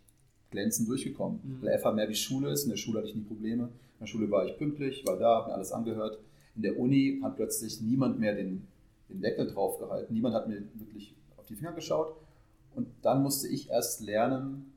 glänzend 0.51 0.87
durchgekommen. 0.87 1.39
Mhm. 1.43 1.61
Weil 1.61 1.77
FH 1.77 1.91
mehr 1.91 2.07
wie 2.07 2.15
Schule 2.15 2.49
ist. 2.51 2.63
In 2.63 2.69
der 2.69 2.77
Schule 2.77 2.99
hatte 2.99 3.09
ich 3.09 3.15
nie 3.15 3.23
Probleme. 3.23 3.63
In 3.63 3.99
der 3.99 4.07
Schule 4.07 4.31
war 4.31 4.45
ich 4.45 4.57
pünktlich, 4.57 5.05
war 5.05 5.17
da, 5.17 5.39
habe 5.39 5.49
mir 5.49 5.55
alles 5.55 5.73
angehört. 5.73 6.19
In 6.55 6.61
der 6.61 6.79
Uni 6.79 7.19
hat 7.21 7.35
plötzlich 7.35 7.81
niemand 7.81 8.17
mehr 8.19 8.33
den, 8.33 8.65
den 9.09 9.19
Deckel 9.19 9.47
drauf 9.47 9.77
gehalten. 9.79 10.13
Niemand 10.13 10.35
hat 10.35 10.47
mir 10.47 10.61
wirklich 10.75 11.13
auf 11.35 11.45
die 11.47 11.55
Finger 11.55 11.73
geschaut. 11.73 12.15
Und 12.75 12.87
dann 13.01 13.23
musste 13.23 13.47
ich 13.47 13.69
erst 13.69 14.01
lernen, 14.01 14.73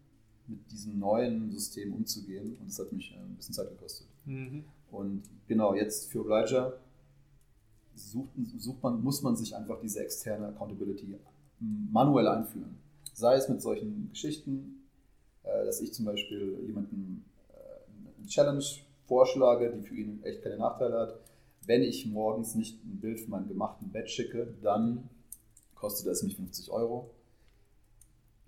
mit 0.46 0.70
diesem 0.70 0.98
neuen 0.98 1.50
System 1.50 1.94
umzugehen. 1.94 2.56
Und 2.60 2.68
das 2.68 2.78
hat 2.78 2.92
mich 2.92 3.12
äh, 3.12 3.18
ein 3.18 3.36
bisschen 3.36 3.54
Zeit 3.54 3.68
gekostet. 3.68 4.06
Mhm. 4.24 4.64
Und 4.90 5.22
genau, 5.46 5.74
jetzt 5.74 6.10
für 6.10 6.20
Obliger 6.20 6.78
sucht, 7.94 8.30
sucht 8.56 8.82
man, 8.82 9.02
muss 9.02 9.22
man 9.22 9.36
sich 9.36 9.54
einfach 9.54 9.80
diese 9.80 10.00
externe 10.00 10.48
Accountability 10.48 11.18
manuell 11.60 12.28
einführen. 12.28 12.78
Sei 13.12 13.34
es 13.34 13.48
mit 13.48 13.60
solchen 13.60 14.10
Geschichten, 14.10 14.88
äh, 15.42 15.64
dass 15.64 15.80
ich 15.80 15.92
zum 15.92 16.04
Beispiel 16.06 16.58
jemanden 16.66 17.24
äh, 17.48 18.18
eine 18.18 18.26
Challenge 18.26 18.64
vorschlage, 19.06 19.72
die 19.72 19.82
für 19.82 19.96
ihn 19.96 20.22
echt 20.22 20.42
keine 20.42 20.58
Nachteile 20.58 20.98
hat. 20.98 21.20
Wenn 21.66 21.82
ich 21.82 22.06
morgens 22.06 22.54
nicht 22.54 22.82
ein 22.84 23.00
Bild 23.00 23.20
von 23.20 23.30
meinem 23.30 23.48
gemachten 23.48 23.90
Bett 23.90 24.08
schicke, 24.08 24.54
dann 24.62 25.10
kostet 25.74 26.06
es 26.06 26.22
mich 26.22 26.36
50 26.36 26.70
Euro. 26.70 27.10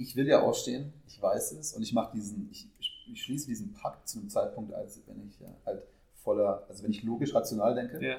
Ich 0.00 0.16
will 0.16 0.26
ja 0.26 0.40
ausstehen, 0.42 0.92
ich 1.06 1.20
weiß 1.20 1.52
es 1.52 1.74
und 1.74 1.82
ich 1.82 1.92
mache 1.92 2.16
diesen, 2.16 2.48
ich, 2.50 2.66
ich 3.12 3.22
schließe 3.22 3.46
diesen 3.46 3.72
Pakt 3.74 4.08
zu 4.08 4.18
einem 4.18 4.30
Zeitpunkt, 4.30 4.72
als 4.72 4.98
wenn 5.06 5.28
ich 5.28 5.38
ja, 5.40 5.48
halt 5.66 5.82
voller, 6.22 6.64
also 6.68 6.82
wenn 6.84 6.90
ich 6.90 7.02
logisch 7.02 7.34
rational 7.34 7.74
denke, 7.74 8.02
Ja. 8.04 8.16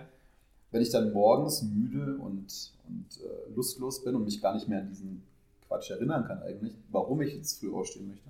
wenn 0.70 0.82
ich 0.82 0.90
dann 0.92 1.12
morgens 1.12 1.64
müde 1.64 2.18
und, 2.18 2.74
und 2.88 3.06
äh, 3.24 3.54
lustlos 3.56 4.04
bin 4.04 4.16
und 4.16 4.26
mich 4.26 4.42
gar 4.42 4.54
nicht 4.54 4.68
mehr 4.68 4.80
an 4.82 4.90
diesen 4.90 5.24
Quatsch 5.68 5.90
erinnern 5.90 6.26
kann 6.26 6.44
eigentlich, 6.44 6.74
warum 6.92 7.22
ich 7.22 7.34
jetzt 7.34 7.60
früh 7.60 7.74
aufstehen 7.74 8.08
möchte, 8.10 8.30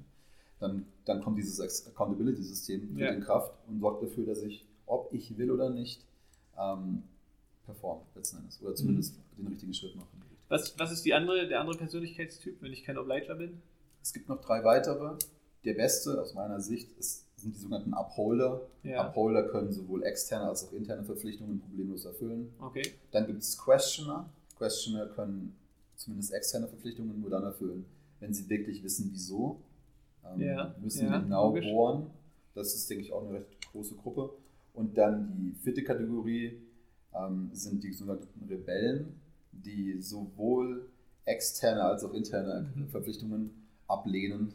dann, 0.59 0.85
dann 1.05 1.21
kommt 1.21 1.37
dieses 1.37 1.59
Accountability-System 1.87 2.97
Ja. 2.97 3.09
in 3.09 3.21
Kraft 3.21 3.53
und 3.67 3.81
sorgt 3.81 4.03
dafür, 4.03 4.25
dass 4.27 4.43
ich, 4.43 4.65
ob 4.85 5.11
ich 5.13 5.37
will 5.37 5.51
oder 5.51 5.69
nicht, 5.69 6.05
ähm, 6.57 7.03
performe 7.65 8.01
letzten 8.15 8.37
Endes 8.37 8.61
oder 8.61 8.75
zumindest 8.75 9.15
den 9.37 9.47
richtigen 9.47 9.73
Schritt 9.73 9.95
mache. 9.95 10.07
Was, 10.51 10.77
was 10.77 10.91
ist 10.91 11.05
die 11.05 11.13
andere, 11.13 11.47
der 11.47 11.61
andere 11.61 11.77
Persönlichkeitstyp, 11.77 12.61
wenn 12.61 12.73
ich 12.73 12.83
kein 12.83 12.97
Obliger 12.97 13.35
bin? 13.35 13.61
Es 14.03 14.11
gibt 14.11 14.27
noch 14.27 14.41
drei 14.41 14.63
weitere. 14.65 15.17
Der 15.63 15.75
beste 15.75 16.19
aus 16.21 16.33
meiner 16.33 16.59
Sicht 16.59 16.91
ist, 16.97 17.25
sind 17.37 17.55
die 17.55 17.59
sogenannten 17.59 17.93
Upholder. 17.93 18.67
Ja. 18.83 19.07
Upholder 19.07 19.47
können 19.47 19.71
sowohl 19.71 20.03
externe 20.03 20.49
als 20.49 20.67
auch 20.67 20.73
interne 20.73 21.05
Verpflichtungen 21.05 21.61
problemlos 21.61 22.03
erfüllen. 22.03 22.53
Okay. 22.59 22.81
Dann 23.11 23.27
gibt 23.27 23.41
es 23.41 23.57
Questioner. 23.57 24.29
Questioner 24.57 25.05
können 25.05 25.55
zumindest 25.95 26.33
externe 26.33 26.67
Verpflichtungen 26.67 27.21
nur 27.21 27.29
dann 27.29 27.43
erfüllen, 27.43 27.85
wenn 28.19 28.33
sie 28.33 28.49
wirklich 28.49 28.83
wissen, 28.83 29.09
wieso. 29.13 29.61
Ähm, 30.25 30.41
Ja, 30.41 30.75
müssen 30.81 31.05
ja, 31.07 31.19
genau 31.19 31.47
logisch. 31.47 31.65
bohren. 31.67 32.07
Das 32.55 32.75
ist, 32.75 32.89
denke 32.89 33.05
ich, 33.05 33.13
auch 33.13 33.23
eine 33.23 33.35
recht 33.39 33.71
große 33.71 33.95
Gruppe. 33.95 34.31
Und 34.73 34.97
dann 34.97 35.33
die 35.37 35.53
vierte 35.63 35.81
Kategorie 35.83 36.61
ähm, 37.13 37.49
sind 37.53 37.81
die 37.83 37.93
sogenannten 37.93 38.45
Rebellen, 38.49 39.20
die 39.51 40.01
sowohl 40.01 40.89
externe 41.25 41.83
als 41.83 42.03
auch 42.03 42.13
interne 42.13 42.71
Mhm. 42.75 42.89
Verpflichtungen 42.89 43.51
ablehnen. 43.87 44.53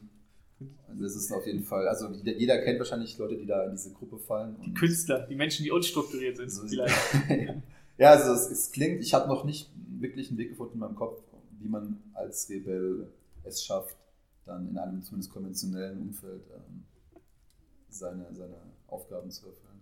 Also 0.88 1.02
das 1.02 1.14
ist 1.16 1.30
auf 1.32 1.46
jeden 1.46 1.62
Fall, 1.62 1.86
also 1.86 2.08
jeder, 2.24 2.62
kennt 2.62 2.78
wahrscheinlich 2.78 3.16
Leute, 3.18 3.36
die 3.36 3.44
da 3.46 3.64
in 3.64 3.72
diese 3.72 3.92
Gruppe 3.92 4.18
fallen. 4.18 4.56
Die 4.64 4.72
Künstler, 4.72 5.26
die 5.26 5.34
Menschen, 5.36 5.64
die 5.64 5.70
unstrukturiert 5.70 6.36
sind, 6.38 6.50
So- 6.50 6.66
vielleicht. 6.66 6.94
ja, 7.98 8.10
also 8.10 8.32
es, 8.32 8.50
es 8.50 8.72
klingt, 8.72 9.00
ich 9.02 9.12
habe 9.12 9.28
noch 9.28 9.44
nicht 9.44 9.70
wirklich 10.00 10.30
einen 10.30 10.38
Weg 10.38 10.50
gefunden 10.50 10.74
in 10.74 10.80
meinem 10.80 10.94
Kopf, 10.96 11.22
wie 11.60 11.68
man 11.68 12.02
als 12.14 12.48
Rebell 12.48 13.06
es 13.44 13.62
schafft, 13.64 13.96
dann 14.46 14.68
in 14.70 14.78
einem 14.78 15.02
zumindest 15.02 15.30
konventionellen 15.30 16.00
Umfeld 16.00 16.42
ähm, 16.54 16.84
seine, 17.90 18.26
seine 18.34 18.56
Aufgaben 18.88 19.30
zu 19.30 19.46
erfüllen. 19.46 19.75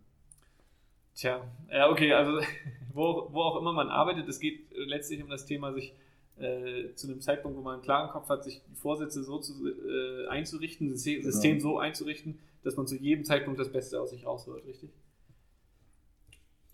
Tja, 1.14 1.44
ja, 1.70 1.90
okay, 1.90 2.12
also 2.12 2.40
wo, 2.92 3.28
wo 3.32 3.42
auch 3.42 3.60
immer 3.60 3.72
man 3.72 3.88
arbeitet, 3.88 4.28
es 4.28 4.40
geht 4.40 4.72
äh, 4.72 4.84
letztlich 4.84 5.22
um 5.22 5.28
das 5.30 5.46
Thema, 5.46 5.72
sich 5.72 5.94
äh, 6.38 6.92
zu 6.94 7.06
einem 7.06 7.20
Zeitpunkt, 7.20 7.56
wo 7.56 7.62
man 7.62 7.74
einen 7.74 7.82
klaren 7.82 8.10
Kopf 8.10 8.28
hat, 8.28 8.42
sich 8.44 8.60
die 8.70 8.74
Vorsätze 8.74 9.22
so 9.22 9.38
zu, 9.38 9.68
äh, 9.68 10.26
einzurichten, 10.28 10.88
das 10.90 10.98
System, 11.02 11.20
Genau. 11.20 11.30
System 11.32 11.60
so 11.60 11.78
einzurichten, 11.78 12.38
dass 12.64 12.76
man 12.76 12.86
zu 12.86 12.96
jedem 12.96 13.24
Zeitpunkt 13.24 13.60
das 13.60 13.70
Beste 13.70 14.00
aus 14.00 14.10
sich 14.10 14.26
rausholt, 14.26 14.64
richtig? 14.66 14.90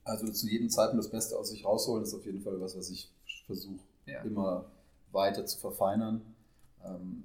Also 0.05 0.27
zu 0.33 0.49
jedem 0.49 0.71
Zeitpunkt 0.71 1.05
das 1.05 1.11
Beste 1.11 1.39
aus 1.39 1.51
sich 1.51 1.65
rausholen, 1.65 2.05
ist 2.05 2.15
auf 2.15 2.25
jeden 2.25 2.41
Fall 2.41 2.59
was, 2.61 2.77
was 2.77 2.91
ich 2.91 3.09
versuche 3.47 3.81
Ja. 4.07 4.23
immer 4.23 4.65
weiter 5.13 5.45
zu 5.45 5.59
verfeinern. 5.59 6.23
Ähm, 6.85 7.25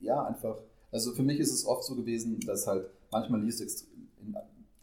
ja, 0.00 0.24
einfach. 0.26 0.58
Also 0.92 1.12
für 1.12 1.22
mich 1.22 1.38
ist 1.40 1.52
es 1.52 1.64
oft 1.64 1.84
so 1.84 1.94
gewesen, 1.96 2.38
dass 2.40 2.66
halt 2.66 2.86
manchmal 3.10 3.42
liest 3.42 3.60
es 3.60 3.88
in 4.20 4.36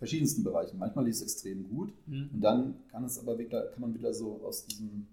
verschiedensten 0.04 0.44
Bereichen, 0.44 0.78
manchmal 0.78 1.06
liest 1.06 1.22
es 1.22 1.32
extrem 1.32 1.64
gut 1.70 1.94
und 2.34 2.42
dann 2.42 2.76
kann 2.92 3.06
es 3.06 3.18
aber 3.18 3.40
wieder, 3.40 3.68
kann 3.68 3.80
man 3.80 3.94
wieder 3.94 4.14
so 4.14 4.42
aus 4.44 4.66
diesem, 4.66 5.08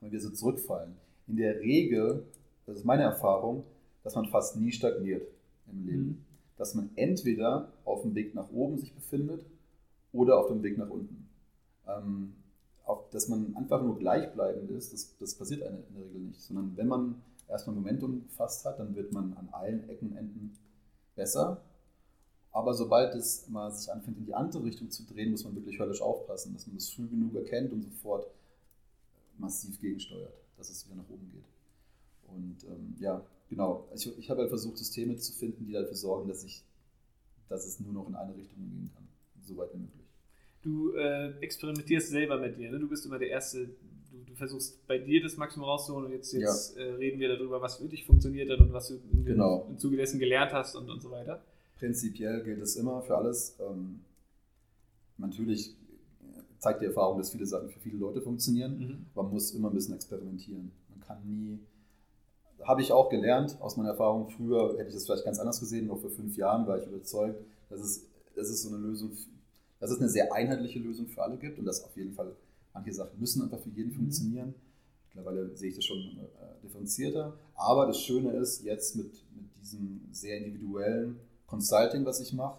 man 0.00 0.10
wieder 0.10 0.20
so 0.20 0.30
zurückfallen. 0.30 0.96
In 1.28 1.36
der 1.36 1.60
Regel, 1.60 2.24
das 2.66 2.78
ist 2.78 2.84
meine 2.84 3.04
Erfahrung, 3.04 3.62
dass 4.02 4.16
man 4.16 4.26
fast 4.26 4.56
nie 4.56 4.72
stagniert 4.72 5.28
im 5.70 5.86
Leben. 5.86 6.06
Mhm. 6.06 6.24
Dass 6.56 6.74
man 6.74 6.90
entweder 6.96 7.68
auf 7.84 8.02
dem 8.02 8.16
Weg 8.16 8.34
nach 8.34 8.50
oben 8.50 8.78
sich 8.78 8.92
befindet 8.92 9.46
oder 10.12 10.40
auf 10.40 10.48
dem 10.48 10.64
Weg 10.64 10.76
nach 10.76 10.90
unten. 10.90 11.28
Ähm, 11.86 12.32
auf, 12.84 13.10
dass 13.10 13.28
man 13.28 13.54
einfach 13.54 13.80
nur 13.80 13.96
gleichbleibend 13.96 14.72
ist, 14.72 14.92
das, 14.92 15.16
das 15.20 15.36
passiert 15.36 15.60
in 15.60 15.94
der 15.94 16.04
Regel 16.04 16.20
nicht. 16.20 16.40
Sondern 16.40 16.72
wenn 16.76 16.88
man 16.88 17.22
erstmal 17.48 17.76
Momentum 17.76 18.24
gefasst 18.24 18.64
hat, 18.64 18.80
dann 18.80 18.96
wird 18.96 19.12
man 19.12 19.34
an 19.34 19.50
allen 19.52 19.88
Ecken, 19.88 20.16
Enden 20.16 20.56
besser. 21.14 21.62
Aber 22.52 22.74
sobald 22.74 23.14
es 23.14 23.48
mal 23.48 23.70
sich 23.72 23.90
anfängt, 23.90 24.18
in 24.18 24.26
die 24.26 24.34
andere 24.34 24.62
Richtung 24.64 24.90
zu 24.90 25.04
drehen, 25.04 25.30
muss 25.30 25.44
man 25.44 25.54
wirklich 25.54 25.78
höllisch 25.80 26.02
aufpassen, 26.02 26.52
dass 26.52 26.66
man 26.66 26.76
das 26.76 26.90
früh 26.90 27.06
genug 27.08 27.34
erkennt 27.34 27.72
und 27.72 27.82
sofort 27.82 28.26
massiv 29.38 29.80
gegensteuert, 29.80 30.34
dass 30.58 30.68
es 30.68 30.84
wieder 30.86 30.96
nach 30.96 31.08
oben 31.08 31.30
geht. 31.32 31.44
Und 32.28 32.64
ähm, 32.64 32.94
ja, 33.00 33.24
genau. 33.48 33.86
Ich, 33.94 34.06
ich 34.18 34.28
habe 34.30 34.40
halt 34.40 34.50
versucht, 34.50 34.76
Systeme 34.76 35.16
zu 35.16 35.32
finden, 35.32 35.64
die 35.66 35.72
dafür 35.72 35.94
sorgen, 35.94 36.28
dass, 36.28 36.44
ich, 36.44 36.62
dass 37.48 37.66
es 37.66 37.80
nur 37.80 37.92
noch 37.92 38.08
in 38.08 38.14
eine 38.14 38.34
Richtung 38.36 38.68
gehen 38.70 38.90
kann. 38.94 39.08
So 39.42 39.56
weit 39.56 39.72
wie 39.72 39.78
möglich. 39.78 40.06
Du 40.62 40.92
äh, 40.94 41.30
experimentierst 41.40 42.10
selber 42.10 42.38
mit 42.38 42.56
dir, 42.58 42.70
ne? 42.70 42.78
du 42.78 42.88
bist 42.88 43.04
immer 43.06 43.18
der 43.18 43.30
Erste, 43.30 43.66
du, 43.66 44.18
du 44.26 44.34
versuchst 44.34 44.86
bei 44.86 44.98
dir 44.98 45.20
das 45.22 45.36
Maximum 45.36 45.64
rauszuholen 45.64 46.06
und 46.06 46.12
jetzt, 46.12 46.32
jetzt 46.32 46.76
äh, 46.76 46.82
reden 46.82 47.18
wir 47.18 47.28
darüber, 47.28 47.60
was 47.60 47.78
für 47.78 47.88
dich 47.88 48.04
funktioniert 48.04 48.48
hat 48.50 48.60
und 48.60 48.72
was 48.72 48.88
du 48.88 48.94
im, 49.10 49.24
Genau. 49.24 49.66
im 49.70 49.78
Zuge 49.78 49.96
dessen 49.96 50.20
gelernt 50.20 50.52
hast 50.52 50.76
und, 50.76 50.88
und 50.88 51.00
so 51.00 51.10
weiter. 51.10 51.42
Prinzipiell 51.82 52.44
gilt 52.44 52.62
es 52.62 52.76
immer 52.76 53.02
für 53.02 53.16
alles. 53.16 53.56
Ähm, 53.58 54.02
natürlich 55.18 55.74
zeigt 56.60 56.80
die 56.80 56.86
Erfahrung, 56.86 57.18
dass 57.18 57.30
viele 57.32 57.44
Sachen 57.44 57.70
für 57.70 57.80
viele 57.80 57.96
Leute 57.96 58.22
funktionieren. 58.22 58.78
Mhm. 58.78 59.06
Man 59.16 59.30
muss 59.32 59.50
immer 59.50 59.68
ein 59.68 59.74
bisschen 59.74 59.96
experimentieren. 59.96 60.70
Man 60.90 61.00
kann 61.00 61.18
nie, 61.26 61.58
habe 62.62 62.82
ich 62.82 62.92
auch 62.92 63.10
gelernt 63.10 63.60
aus 63.60 63.76
meiner 63.76 63.88
Erfahrung. 63.88 64.28
Früher 64.30 64.78
hätte 64.78 64.90
ich 64.90 64.94
das 64.94 65.06
vielleicht 65.06 65.24
ganz 65.24 65.40
anders 65.40 65.58
gesehen. 65.58 65.88
Noch 65.88 65.98
vor 65.98 66.10
fünf 66.10 66.36
Jahren 66.36 66.68
war 66.68 66.78
ich 66.78 66.86
überzeugt, 66.86 67.44
dass 67.68 67.80
es, 67.80 68.06
dass 68.36 68.48
es 68.48 68.62
so 68.62 68.68
eine 68.68 68.78
Lösung, 68.78 69.10
dass 69.80 69.90
es 69.90 69.98
eine 69.98 70.08
sehr 70.08 70.32
einheitliche 70.32 70.78
Lösung 70.78 71.08
für 71.08 71.20
alle 71.20 71.36
gibt 71.36 71.58
und 71.58 71.64
dass 71.64 71.82
auf 71.82 71.96
jeden 71.96 72.12
Fall 72.12 72.36
manche 72.72 72.92
Sachen 72.92 73.18
müssen 73.18 73.42
einfach 73.42 73.58
für 73.58 73.70
jeden 73.70 73.90
Mhm. 73.90 73.96
funktionieren. 73.96 74.54
Mittlerweile 75.12 75.56
sehe 75.56 75.70
ich 75.70 75.74
das 75.74 75.84
schon 75.84 75.98
äh, 75.98 76.62
differenzierter. 76.62 77.32
Aber 77.56 77.86
das 77.86 77.98
Schöne 77.98 78.30
ist, 78.34 78.62
jetzt 78.62 78.94
mit, 78.94 79.12
mit 79.34 79.46
diesem 79.60 80.00
sehr 80.12 80.38
individuellen 80.38 81.18
Consulting, 81.52 82.04
was 82.06 82.18
ich 82.20 82.32
mache, 82.32 82.58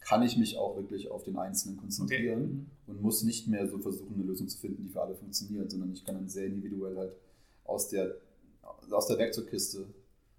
kann 0.00 0.22
ich 0.22 0.36
mich 0.38 0.56
auch 0.56 0.74
wirklich 0.76 1.10
auf 1.10 1.22
den 1.22 1.36
Einzelnen 1.36 1.76
konzentrieren 1.76 2.42
Mhm. 2.42 2.66
und 2.86 3.02
muss 3.02 3.22
nicht 3.22 3.46
mehr 3.46 3.68
so 3.68 3.78
versuchen, 3.78 4.14
eine 4.14 4.24
Lösung 4.24 4.48
zu 4.48 4.58
finden, 4.58 4.82
die 4.82 4.88
für 4.88 5.02
alle 5.02 5.14
funktioniert, 5.14 5.70
sondern 5.70 5.92
ich 5.92 6.02
kann 6.04 6.14
dann 6.16 6.28
sehr 6.28 6.46
individuell 6.46 6.96
halt 6.96 7.12
aus 7.64 7.88
der, 7.90 8.16
aus 8.90 9.06
der 9.06 9.18
Werkzeugkiste 9.18 9.84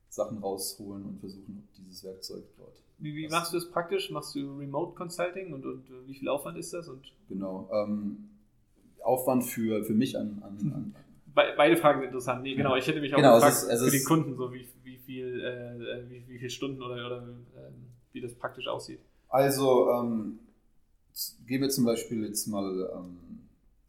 Sachen 0.09 0.39
rausholen 0.39 1.05
und 1.05 1.19
versuchen, 1.19 1.67
dieses 1.77 2.03
Werkzeug 2.03 2.43
dort. 2.57 2.75
Wie, 2.97 3.15
wie 3.15 3.27
machst 3.27 3.53
du 3.53 3.57
das 3.57 3.69
praktisch? 3.69 4.09
Machst 4.11 4.33
du 4.35 4.57
Remote 4.57 4.95
Consulting 4.95 5.53
und, 5.53 5.65
und 5.65 5.83
wie 6.07 6.15
viel 6.15 6.27
Aufwand 6.29 6.57
ist 6.57 6.73
das? 6.73 6.87
Und 6.89 7.13
Genau. 7.29 7.69
Ähm, 7.71 8.29
Aufwand 9.03 9.43
für, 9.43 9.83
für 9.83 9.93
mich 9.93 10.17
an, 10.17 10.41
an, 10.43 10.57
an 10.73 10.95
Be 11.35 11.41
beide 11.57 11.77
Fragen 11.77 11.99
sind 11.99 12.07
interessant. 12.07 12.43
Nee, 12.43 12.55
genau, 12.55 12.75
ich 12.75 12.85
hätte 12.87 13.01
mich 13.01 13.13
auch 13.13 13.17
Genau, 13.17 13.37
es 13.37 13.43
gefragt 13.43 13.63
ist- 13.73 13.81
es 13.81 13.83
für 13.85 13.91
den 13.97 14.05
Kunden, 14.05 14.35
so 14.37 14.53
wie, 14.53 14.67
wie 14.83 14.97
viel, 14.97 15.41
äh, 15.43 16.09
wie, 16.09 16.23
wie 16.27 16.37
viele 16.37 16.49
Stunden 16.49 16.81
oder, 16.81 17.05
oder 17.05 17.23
ähm, 17.23 17.87
wie 18.11 18.21
das 18.21 18.33
praktisch 18.35 18.67
aussieht. 18.67 18.99
Also 19.29 19.89
ähm, 19.91 20.39
gehen 21.47 21.61
wir 21.61 21.69
zum 21.69 21.85
Beispiel 21.85 22.23
jetzt 22.25 22.45
mal, 22.47 22.89
ähm, 22.95 23.17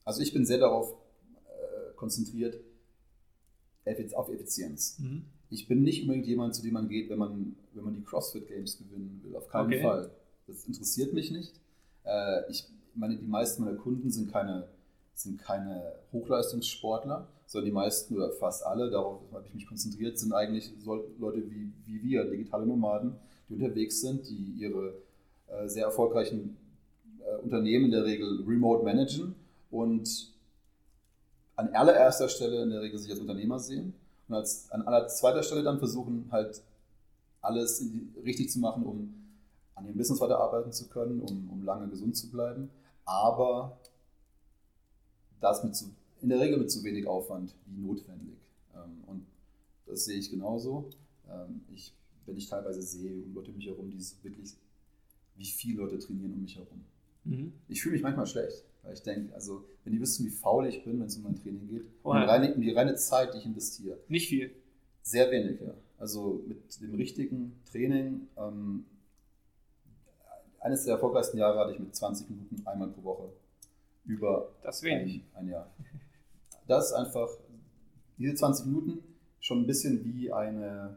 also 0.05 0.23
ich 0.23 0.33
bin 0.33 0.47
sehr 0.47 0.59
darauf 0.59 0.93
äh, 1.47 1.95
konzentriert, 1.97 2.57
auf 4.15 4.31
Effizienz. 4.31 4.99
Ich 5.51 5.69
bin 5.69 5.83
nicht 5.83 6.03
unbedingt 6.03 6.27
jemand, 6.27 6.55
zu 6.55 6.63
dem 6.63 6.73
man 6.73 6.89
geht, 6.89 7.11
wenn 7.11 7.19
man, 7.19 7.55
wenn 7.75 7.85
man 7.85 7.95
die 7.95 8.03
CrossFit 8.03 8.49
Games 8.49 8.79
gewinnen 8.79 9.21
will. 9.23 9.37
Auf 9.37 9.49
keinen 9.49 9.67
Okay. 9.67 9.83
Fall. 9.83 10.11
Das 10.47 10.65
interessiert 10.65 11.13
mich 11.13 11.31
nicht. 11.31 11.53
Äh, 12.05 12.51
ich 12.51 12.65
meine, 12.95 13.17
die 13.17 13.27
meisten 13.27 13.63
meiner 13.65 13.77
Kunden 13.77 14.11
sind 14.11 14.33
keine, 14.33 14.67
sind 15.15 15.39
keine 15.41 15.95
Hochleistungssportler, 16.13 17.29
sondern 17.47 17.67
die 17.67 17.73
meisten 17.73 18.17
oder 18.17 18.31
fast 18.33 18.67
alle, 18.67 18.91
darauf 18.91 19.21
habe 19.33 19.45
ich 19.47 19.55
mich 19.55 19.67
konzentriert, 19.67 20.19
sind 20.19 20.33
eigentlich 20.33 20.73
Leute 20.85 21.49
wie, 21.51 21.73
wie 21.87 22.03
wir, 22.03 22.25
digitale 22.25 22.67
Nomaden, 22.67 23.17
die 23.49 23.55
unterwegs 23.55 24.01
sind, 24.01 24.29
die 24.29 24.55
ihre 24.59 24.95
äh, 25.49 25.69
sehr 25.69 25.85
erfolgreichen 25.85 26.57
äh, 27.21 27.43
Unternehmen 27.43 27.87
in 27.87 27.91
der 27.93 28.05
Regel 28.05 28.45
remote 28.47 28.85
managen 28.85 29.35
und 29.71 30.33
an 31.57 31.69
allererster 31.75 32.29
Stelle 32.29 32.63
in 32.63 32.71
der 32.71 32.83
Regel 32.83 32.99
sich 32.99 33.11
als 33.11 33.21
Unternehmer 33.21 33.59
sehen 33.59 33.95
und 34.29 34.35
als, 34.35 34.71
an 34.71 34.83
aller 34.83 35.07
zweiter 35.09 35.43
Stelle 35.43 35.63
dann 35.63 35.79
versuchen 35.79 36.29
halt 36.33 36.63
alles 37.41 37.85
richtig 38.25 38.51
zu 38.51 38.59
machen, 38.59 38.85
um 38.85 39.15
an 39.75 39.87
ihrem 39.87 39.97
Business 39.97 40.21
weiterarbeiten 40.21 40.73
zu 40.73 40.89
können, 40.89 41.21
um, 41.21 41.51
um 41.51 41.63
lange 41.63 41.89
gesund 41.89 42.17
zu 42.17 42.31
bleiben, 42.31 42.71
aber 43.05 43.79
das 45.45 45.63
mit 45.63 45.77
zu, 45.77 45.87
in 46.23 46.29
der 46.31 46.41
Regel 46.41 46.59
mit 46.59 46.71
zu 46.71 46.83
wenig 46.83 47.07
Aufwand 47.07 47.55
wie 47.67 47.81
notwendig. 47.81 48.37
Ähm, 48.75 49.05
und 49.07 49.27
das 49.87 50.05
sehe 50.07 50.19
ich 50.19 50.31
genauso. 50.31 50.91
Ähm, 51.31 51.61
ich, 51.73 51.95
wenn 52.27 52.37
ich 52.37 52.49
teilweise 52.49 52.83
sehe 52.83 53.13
um 53.23 53.35
Leute 53.35 53.51
um 53.51 53.57
mich 53.57 53.67
herum, 53.67 53.91
die 53.91 54.01
so 54.01 54.17
wirklich, 54.23 54.55
wie 55.37 55.45
viele 55.45 55.83
Leute 55.83 55.99
trainieren 55.99 56.33
um 56.35 56.43
mich 56.43 56.57
herum. 56.57 56.85
Ich 57.69 57.81
fühle 57.81 57.95
mich 57.95 58.03
manchmal 58.03 58.27
schlecht, 58.27 58.65
weil 58.83 58.93
ich 58.93 59.03
denke, 59.03 59.35
also 59.35 59.65
wenn 59.83 59.95
die 59.95 60.01
wüssten, 60.01 60.27
wie 60.27 60.31
faul 60.31 60.67
ich 60.67 60.85
bin, 60.85 61.01
wenn 61.01 61.07
es 61.07 61.17
um 61.17 61.23
mein 61.23 61.35
Training 61.37 61.67
geht, 61.69 61.87
Oh 62.03 62.11
um, 62.11 62.17
die 62.19 62.25
reine, 62.25 62.55
um 62.55 62.61
die 62.61 62.71
reine 62.71 62.95
Zeit, 62.97 63.33
die 63.33 63.39
ich 63.39 63.47
investiere, 63.47 63.99
Nicht 64.09 64.29
viel. 64.29 64.51
sehr 65.03 65.31
wenig, 65.31 65.59
ja. 65.63 65.73
Also 65.99 66.45
mit 66.47 66.59
dem 66.83 66.95
richtigen 66.97 67.59
Training, 67.71 68.29
ähm, 68.37 68.85
eines 70.61 70.85
der 70.85 70.95
erfolgreichsten 70.95 71.39
Jahre 71.39 71.59
hatte 71.61 71.73
ich 71.73 71.79
mit 71.79 71.95
20 71.95 72.29
Minuten 72.29 72.67
einmal 72.67 72.89
pro 72.89 73.03
Woche 73.05 73.33
über 74.07 74.51
Das 74.63 74.77
ist 74.77 74.83
wenig. 74.83 75.23
ein, 75.35 75.47
ein 75.47 75.49
Jahr. 75.49 75.71
Das 76.67 76.87
ist 76.87 76.93
einfach, 76.93 77.29
diese 78.19 78.35
20 78.35 78.67
Minuten, 78.67 78.99
schon 79.41 79.61
ein 79.63 79.67
bisschen 79.67 80.03
wie 80.05 80.33
eine, 80.33 80.97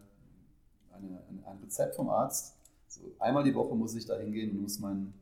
eine, 0.93 1.19
ein, 1.45 1.57
Rezept 1.63 1.95
vom 1.95 2.09
Arzt. 2.09 2.55
So, 2.87 3.01
einmal 3.19 3.43
die 3.43 3.53
Woche 3.53 3.75
muss 3.75 3.93
ich 3.95 4.05
da 4.05 4.17
hingehen 4.17 4.51
und 4.51 4.61
muss, 4.61 4.79
mein, 4.79 5.13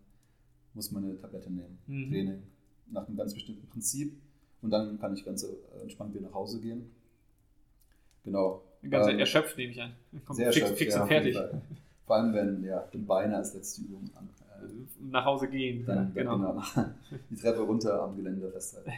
muss 0.74 0.92
meine 0.92 1.20
Tablette 1.20 1.52
nehmen, 1.52 1.80
Mhm. 1.88 2.10
Training, 2.10 2.44
nach 2.92 3.08
einem 3.08 3.18
ganz 3.18 3.34
bestimmten 3.34 3.68
Prinzip. 3.70 4.14
Und 4.62 4.70
dann 4.72 5.00
kann 5.00 5.14
ich 5.16 5.26
ganz 5.26 5.44
äh, 5.44 5.82
entspannt 5.82 6.14
wieder 6.14 6.28
nach 6.28 6.34
Hause 6.34 6.60
gehen. 6.60 6.92
Genau. 8.24 8.64
Ganz 8.90 9.08
Ähm, 9.08 9.20
erschöpft, 9.20 9.58
nehme 9.58 9.72
ich 9.72 9.82
an. 9.82 9.94
Sehr 10.32 10.52
fix, 10.52 10.62
erschöpft, 10.62 10.78
fix 10.78 10.94
ja, 10.96 11.02
und 11.02 11.08
fertig. 11.08 11.38
Vor 12.06 12.16
allem, 12.16 12.34
wenn 12.34 12.64
ja, 12.64 12.88
die 12.94 12.98
Beine 13.00 13.38
als 13.38 13.54
letzte 13.56 13.82
Übung 13.82 14.10
an, 14.16 14.30
Nach 15.00 15.26
Hause 15.26 15.48
gehen. 15.48 15.86
dann 15.86 16.14
genau. 16.14 16.38
genau. 16.38 16.62
die 17.30 17.36
Treppe 17.36 17.62
runter 17.62 18.02
am 18.02 18.16
Gelände 18.16 18.50
festhalten. 18.52 18.92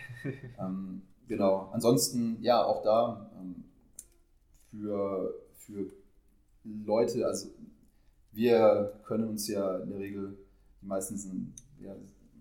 ähm, 0.60 1.01
genau. 1.27 1.69
Ansonsten, 1.73 2.38
ja, 2.41 2.63
auch 2.63 2.84
da, 2.84 3.30
ähm, 3.39 3.63
für, 4.71 5.34
für 5.58 5.86
Leute, 6.63 7.25
also 7.25 7.49
wir 8.32 8.93
können 9.06 9.27
uns 9.30 9.47
ja 9.47 9.80
in 9.80 9.89
der 9.89 9.99
Regel, 9.99 10.38
die 10.82 10.86
meisten 10.86 11.17
sind, 11.17 11.53
ja, 11.82 11.95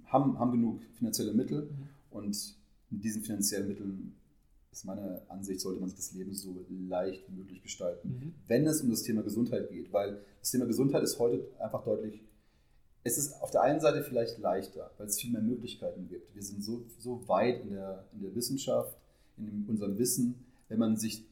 haben, 0.06 0.38
haben 0.38 0.52
genug 0.52 0.82
finanzielle 0.94 1.32
Mittel 1.32 1.62
mhm. 1.62 1.88
und 2.10 2.56
mit 2.90 3.02
diesen 3.02 3.22
finanziellen 3.22 3.68
Mitteln 3.68 4.14
ist 4.70 4.84
meine 4.84 5.22
Ansicht, 5.28 5.60
sollte 5.60 5.80
man 5.80 5.88
sich 5.88 5.96
das 5.96 6.12
Leben 6.12 6.34
so 6.34 6.66
leicht 6.68 7.26
wie 7.28 7.36
möglich 7.36 7.62
gestalten, 7.62 8.08
mhm. 8.08 8.34
wenn 8.46 8.66
es 8.66 8.82
um 8.82 8.90
das 8.90 9.02
Thema 9.02 9.22
Gesundheit 9.22 9.70
geht, 9.70 9.92
weil 9.92 10.20
das 10.40 10.50
Thema 10.50 10.66
Gesundheit 10.66 11.02
ist 11.02 11.18
heute 11.18 11.46
einfach 11.58 11.82
deutlich, 11.82 12.22
es 13.06 13.18
ist 13.18 13.40
auf 13.40 13.52
der 13.52 13.62
einen 13.62 13.78
Seite 13.78 14.02
vielleicht 14.02 14.38
leichter, 14.38 14.90
weil 14.98 15.06
es 15.06 15.20
viel 15.20 15.30
mehr 15.30 15.40
Möglichkeiten 15.40 16.08
gibt. 16.08 16.34
Wir 16.34 16.42
sind 16.42 16.64
so, 16.64 16.82
so 16.98 17.22
weit 17.28 17.60
in 17.62 17.70
der, 17.70 18.04
in 18.12 18.22
der 18.22 18.34
Wissenschaft, 18.34 18.96
in 19.36 19.64
unserem 19.68 19.96
Wissen, 19.96 20.44
wenn 20.68 20.80
man 20.80 20.96
sich, 20.96 21.24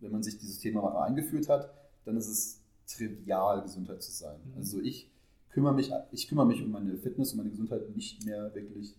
wenn 0.00 0.10
man 0.10 0.22
sich 0.22 0.38
dieses 0.38 0.58
Thema 0.58 0.80
mal 0.80 1.02
eingeführt 1.02 1.50
hat, 1.50 1.70
dann 2.06 2.16
ist 2.16 2.28
es 2.28 2.60
trivial, 2.86 3.60
Gesundheit 3.60 4.02
zu 4.02 4.10
sein. 4.10 4.38
Mhm. 4.46 4.56
Also 4.56 4.80
ich 4.80 5.10
kümmere 5.50 5.74
mich, 5.74 5.92
ich 6.12 6.28
kümmere 6.28 6.46
mich 6.46 6.62
um 6.62 6.70
meine 6.70 6.96
Fitness 6.96 7.32
und 7.32 7.38
meine 7.38 7.50
Gesundheit 7.50 7.94
nicht 7.94 8.24
mehr 8.24 8.54
wirklich 8.54 8.94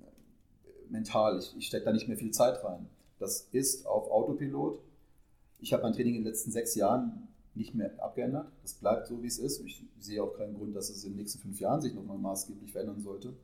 äh, 0.00 0.90
mental. 0.90 1.38
Ich, 1.38 1.54
ich 1.56 1.66
stecke 1.68 1.84
da 1.84 1.92
nicht 1.92 2.08
mehr 2.08 2.16
viel 2.16 2.32
Zeit 2.32 2.64
rein. 2.64 2.86
Das 3.20 3.46
ist 3.52 3.86
auf 3.86 4.10
Autopilot. 4.10 4.80
Ich 5.60 5.72
habe 5.72 5.84
mein 5.84 5.92
Training 5.92 6.16
in 6.16 6.22
den 6.22 6.32
letzten 6.32 6.50
sechs 6.50 6.74
Jahren 6.74 7.27
nicht 7.58 7.74
mehr 7.74 7.92
abgeändert. 8.02 8.50
Das 8.62 8.74
bleibt 8.74 9.06
so, 9.06 9.22
wie 9.22 9.26
es 9.26 9.38
ist. 9.38 9.60
Ich 9.60 9.84
sehe 9.98 10.22
auch 10.22 10.34
keinen 10.34 10.54
Grund, 10.54 10.74
dass 10.74 10.88
es 10.88 11.04
in 11.04 11.10
den 11.12 11.18
nächsten 11.18 11.40
fünf 11.40 11.60
Jahren 11.60 11.82
sich 11.82 11.92
nochmal 11.92 12.18
maßgeblich 12.18 12.72
verändern 12.72 13.00
sollte. 13.00 13.34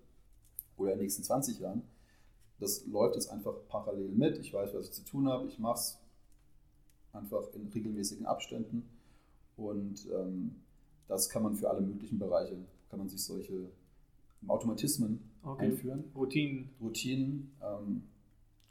Oder 0.77 0.93
in 0.93 0.99
den 0.99 1.05
nächsten 1.05 1.23
20 1.23 1.59
Jahren. 1.59 1.83
Das 2.61 2.87
läuft 2.87 3.17
jetzt 3.17 3.31
einfach 3.31 3.55
parallel 3.69 4.09
mit. 4.13 4.39
Ich 4.39 4.55
weiß, 4.55 4.73
was 4.75 4.87
ich 4.87 4.93
zu 4.93 5.05
tun 5.05 5.29
habe. 5.29 5.47
Ich 5.49 5.59
mache 5.59 5.79
es 5.79 5.99
einfach 7.13 7.53
in 7.53 7.67
regelmäßigen 7.67 8.25
Abständen. 8.25 8.89
Und 9.57 10.09
ähm, 10.13 10.63
das 11.09 11.29
kann 11.29 11.43
man 11.43 11.55
für 11.55 11.69
alle 11.69 11.81
möglichen 11.81 12.19
Bereiche, 12.19 12.57
kann 12.89 12.99
man 12.99 13.09
sich 13.09 13.23
solche 13.23 13.71
Automatismen 14.47 15.31
okay. 15.43 15.67
einführen. 15.67 16.05
Routinen. 16.15 16.71
Routinen. 16.81 17.53
Ähm, 17.63 18.05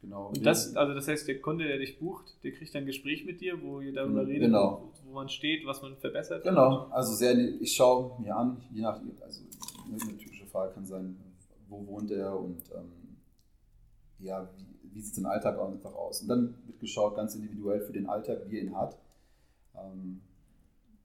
genau. 0.04 0.28
Und 0.28 0.46
das, 0.46 0.76
also 0.76 0.94
das 0.94 1.08
heißt, 1.08 1.28
der 1.28 1.42
Kunde, 1.42 1.68
der 1.68 1.80
dich 1.80 1.98
bucht, 1.98 2.36
der 2.44 2.52
kriegt 2.52 2.76
dann 2.76 2.84
ein 2.84 2.86
Gespräch 2.86 3.26
mit 3.26 3.42
dir, 3.42 3.62
wo 3.62 3.82
ihr 3.82 3.94
darüber 3.94 4.28
redet, 4.28 4.50
genau. 4.50 4.92
wo, 5.06 5.13
man 5.13 5.30
steht, 5.30 5.66
was 5.66 5.82
man 5.82 5.96
verbessert. 5.98 6.44
Genau, 6.44 6.88
also 6.92 7.13
sehr, 7.13 7.36
ich 7.62 7.74
schaue 7.74 8.22
mir 8.22 8.36
an, 8.36 8.62
je 8.72 8.82
nach, 8.82 9.00
also 9.22 9.42
eine 9.88 10.18
typische 10.18 10.46
Frage 10.46 10.74
kann 10.74 10.86
sein, 10.86 11.18
wo 11.70 11.86
wohnt 11.88 12.12
er 12.12 12.38
und 12.39 12.62
ähm, 12.76 13.18
ja, 14.20 14.50
wie, 14.56 14.96
wie 14.96 15.02
sieht 15.02 15.16
sein 15.16 15.26
Alltag 15.26 15.60
einfach 15.60 15.94
aus. 15.94 16.22
Und 16.22 16.28
dann 16.28 16.56
wird 16.66 16.80
geschaut, 16.80 17.16
ganz 17.16 17.36
individuell 17.36 17.82
für 17.82 17.94
den 17.94 18.08
Alltag, 18.08 18.42
wie 18.48 18.58
er 18.58 18.63
ihn 18.63 18.76
hat. 18.76 18.98
Ähm, 19.76 20.22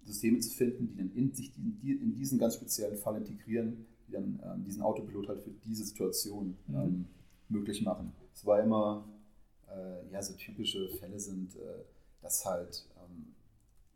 Systeme 0.04 0.38
zu 0.40 0.50
finden, 0.50 0.88
die 0.88 0.96
dann 0.96 1.12
in 1.14 1.32
sich 1.34 1.52
die, 1.54 1.92
in 1.92 2.14
diesen 2.16 2.38
ganz 2.38 2.54
speziellen 2.54 2.96
Fall 2.96 3.16
integrieren, 3.16 3.86
die 4.06 4.12
dann 4.12 4.40
ähm, 4.44 4.64
diesen 4.64 4.82
Autopilot 4.82 5.28
halt 5.28 5.40
für 5.40 5.50
diese 5.64 5.84
Situation 5.84 6.56
mhm. 6.66 6.74
ähm, 6.74 7.04
möglich 7.48 7.82
machen. 7.82 8.12
Es 8.38 8.46
war 8.46 8.62
immer, 8.62 9.04
äh, 9.68 10.12
ja, 10.12 10.22
so 10.22 10.32
typische 10.34 10.88
Fälle 10.90 11.18
sind, 11.18 11.56
äh, 11.56 11.82
dass 12.22 12.44
halt, 12.44 12.86
ähm, 12.96 13.34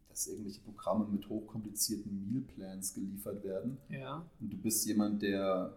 dass 0.09 0.27
irgendwelche 0.27 0.61
Programme 0.63 1.07
mit 1.07 1.29
hochkomplizierten 1.29 2.29
Mealplans 2.29 2.93
geliefert 2.93 3.45
werden. 3.45 3.79
Ja. 3.89 4.27
Und 4.41 4.53
du 4.53 4.57
bist 4.57 4.85
jemand, 4.85 5.23
der, 5.23 5.77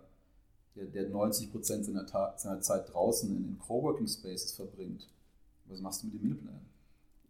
der, 0.76 0.86
der 0.86 1.10
90 1.10 1.52
Prozent 1.52 1.86
seiner, 1.86 2.08
seiner 2.38 2.60
Zeit 2.62 2.92
draußen 2.92 3.30
in, 3.30 3.50
in 3.50 3.60
Coworking 3.60 4.08
Spaces 4.08 4.54
verbringt. 4.54 5.08
Was 5.66 5.80
machst 5.80 6.02
du 6.02 6.08
mit 6.08 6.16
dem 6.16 6.30
Mealplan? 6.30 6.62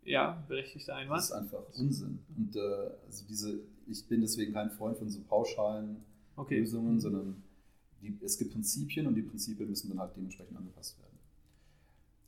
Ja, 0.05 0.41
berechtigter 0.47 0.95
Einwand. 0.95 1.17
Das 1.17 1.25
ist 1.25 1.31
einfach 1.33 1.63
Unsinn. 1.73 2.19
Und 2.37 2.55
äh, 2.55 2.91
also 3.07 3.25
diese, 3.27 3.59
ich 3.87 4.07
bin 4.07 4.21
deswegen 4.21 4.53
kein 4.53 4.71
Freund 4.71 4.97
von 4.97 5.09
so 5.09 5.19
pauschalen 5.19 5.97
okay. 6.37 6.59
Lösungen, 6.59 6.97
sondern 7.01 7.43
die, 8.01 8.17
es 8.23 8.37
gibt 8.37 8.53
Prinzipien 8.53 9.05
und 9.05 9.15
die 9.15 9.21
Prinzipien 9.21 9.67
müssen 9.67 9.89
dann 9.89 9.99
halt 9.99 10.15
dementsprechend 10.15 10.55
angepasst 10.55 10.97
werden. 10.97 11.04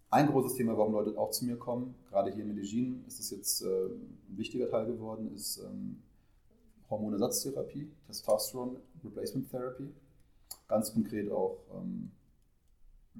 Ein 0.09 0.27
großes 0.27 0.55
Thema, 0.55 0.77
warum 0.77 0.93
Leute 0.93 1.17
auch 1.17 1.31
zu 1.31 1.45
mir 1.45 1.57
kommen, 1.57 1.93
gerade 2.09 2.31
hier 2.31 2.43
in 2.43 2.55
Medellin 2.55 3.03
ist 3.07 3.19
das 3.19 3.29
jetzt 3.31 3.61
äh, 3.61 3.65
ein 3.67 4.37
wichtiger 4.37 4.69
Teil 4.69 4.85
geworden, 4.85 5.33
ist 5.33 5.57
ähm, 5.57 6.01
Hormonersatztherapie, 6.89 7.91
Testosteron 8.07 8.77
Replacement 9.03 9.49
Therapy. 9.49 9.89
Ganz 10.69 10.93
konkret 10.93 11.29
auch 11.29 11.59
ähm, 11.75 12.11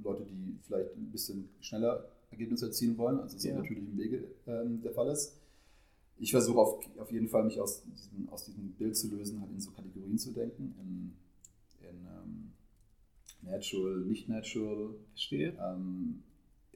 Leute, 0.02 0.24
die 0.24 0.58
vielleicht 0.62 0.96
ein 0.96 1.12
bisschen 1.12 1.50
schneller 1.60 2.10
Ergebnisse 2.32 2.68
erzielen 2.68 2.98
wollen, 2.98 3.20
also 3.20 3.38
so 3.38 3.48
ja. 3.48 3.56
natürlich 3.56 3.84
im 3.84 3.98
Wege 3.98 4.24
ähm, 4.48 4.82
der 4.82 4.94
Fall 4.94 5.10
ist. 5.10 5.38
Ich 6.20 6.32
versuche 6.32 6.60
auf, 6.60 6.80
auf 6.98 7.12
jeden 7.12 7.28
Fall, 7.28 7.44
mich 7.44 7.60
aus 7.60 7.84
diesem, 7.84 8.30
aus 8.30 8.46
diesem 8.46 8.72
Bild 8.74 8.96
zu 8.96 9.10
lösen, 9.10 9.42
halt 9.42 9.52
in 9.52 9.60
so 9.60 9.72
Kategorien 9.72 10.18
zu 10.18 10.32
denken, 10.32 10.74
in, 10.80 11.88
in 11.88 12.08
ähm, 12.08 12.52
natural, 13.42 14.00
nicht 14.06 14.30
natural, 14.30 14.96
Verstehe. 15.12 15.54
Ähm, 15.62 16.24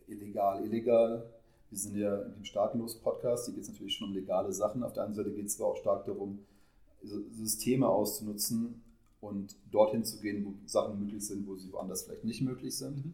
illegal, 0.08 0.66
illegal. 0.66 1.30
Wir 1.70 1.78
sind 1.78 1.96
ja 1.96 2.22
im 2.22 2.44
Staatenlos-Podcast, 2.44 3.46
hier 3.46 3.56
geht 3.56 3.64
es 3.64 3.70
natürlich 3.70 3.96
schon 3.96 4.10
um 4.10 4.14
legale 4.14 4.52
Sachen. 4.52 4.84
Auf 4.84 4.94
der 4.94 5.04
anderen 5.04 5.24
Seite 5.24 5.36
geht 5.36 5.46
es 5.46 5.60
aber 5.60 5.72
auch 5.72 5.78
stark 5.78 6.06
darum, 6.06 6.40
Systeme 7.04 7.88
auszunutzen 7.88 8.82
und 9.22 9.56
dorthin 9.72 10.04
zu 10.04 10.20
gehen, 10.20 10.46
wo 10.46 10.54
Sachen 10.68 11.00
möglich 11.00 11.26
sind, 11.26 11.48
wo 11.48 11.56
sie 11.56 11.72
woanders 11.72 12.04
vielleicht 12.04 12.26
nicht 12.26 12.42
möglich 12.42 12.76
sind. 12.76 13.06
Mhm. 13.06 13.14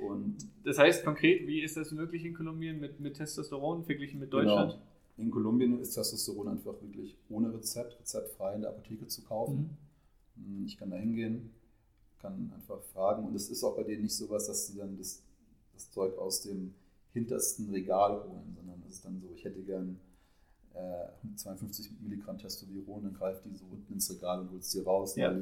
Und 0.00 0.36
das 0.64 0.78
heißt 0.78 1.04
konkret, 1.04 1.46
wie 1.46 1.62
ist 1.62 1.76
das 1.76 1.92
möglich 1.92 2.24
in 2.24 2.34
Kolumbien 2.34 2.80
mit, 2.80 2.98
mit 3.00 3.14
Testosteron 3.14 3.84
verglichen 3.84 4.18
mit 4.18 4.32
Deutschland? 4.32 4.72
Genau. 4.72 4.82
In 5.16 5.30
Kolumbien 5.30 5.78
ist 5.80 5.94
Testosteron 5.94 6.48
einfach 6.48 6.74
wirklich 6.82 7.16
ohne 7.28 7.54
Rezept, 7.54 7.98
rezeptfrei 8.00 8.54
in 8.54 8.62
der 8.62 8.70
Apotheke 8.70 9.06
zu 9.06 9.22
kaufen. 9.22 9.78
Mhm. 10.36 10.58
Hm, 10.58 10.66
ich 10.66 10.76
kann 10.76 10.90
da 10.90 10.96
hingehen, 10.96 11.50
kann 12.20 12.52
einfach 12.54 12.82
fragen 12.92 13.24
und 13.24 13.34
es 13.34 13.48
ist 13.48 13.62
auch 13.62 13.76
bei 13.76 13.84
denen 13.84 14.02
nicht 14.02 14.16
so 14.16 14.28
was, 14.30 14.46
dass 14.46 14.66
sie 14.66 14.78
dann 14.78 14.96
das, 14.96 15.22
das 15.74 15.90
Zeug 15.90 16.16
aus 16.18 16.42
dem 16.42 16.74
hintersten 17.12 17.70
Regal 17.70 18.24
holen, 18.24 18.54
sondern 18.56 18.82
es 18.86 18.96
ist 18.96 19.04
dann 19.04 19.20
so, 19.20 19.30
ich 19.34 19.44
hätte 19.44 19.62
gern 19.62 20.00
äh, 20.74 21.36
52 21.36 22.00
Milligramm 22.00 22.38
Testosteron, 22.38 23.04
dann 23.04 23.14
greift 23.14 23.44
die 23.44 23.54
so 23.54 23.64
unten 23.70 23.92
ins 23.92 24.10
Regal 24.10 24.40
und 24.40 24.50
holt 24.50 24.62
es 24.62 24.70
dir 24.70 24.84
raus. 24.84 25.16
Ja. 25.16 25.34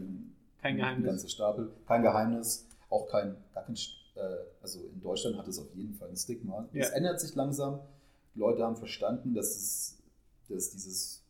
Kein 0.60 0.76
Geheimnis. 0.76 1.04
Ein 1.04 1.10
ganzer 1.10 1.28
Stapel. 1.28 1.72
Kein 1.86 2.02
Geheimnis, 2.02 2.68
auch 2.88 3.08
kein, 3.08 3.36
gar 3.54 3.64
kein 3.64 3.74
äh, 3.74 4.20
also 4.60 4.80
in 4.80 5.00
Deutschland 5.00 5.38
hat 5.38 5.48
es 5.48 5.58
auf 5.58 5.74
jeden 5.74 5.94
Fall 5.94 6.08
ein 6.08 6.16
Stigma. 6.16 6.68
Es 6.72 6.90
ja. 6.90 6.94
ändert 6.94 7.20
sich 7.20 7.34
langsam. 7.34 7.80
Die 8.34 8.38
Leute 8.38 8.62
haben 8.62 8.76
verstanden, 8.76 9.34
dass, 9.34 9.56
es, 9.56 9.98
dass 10.48 10.70
dieses 10.70 11.22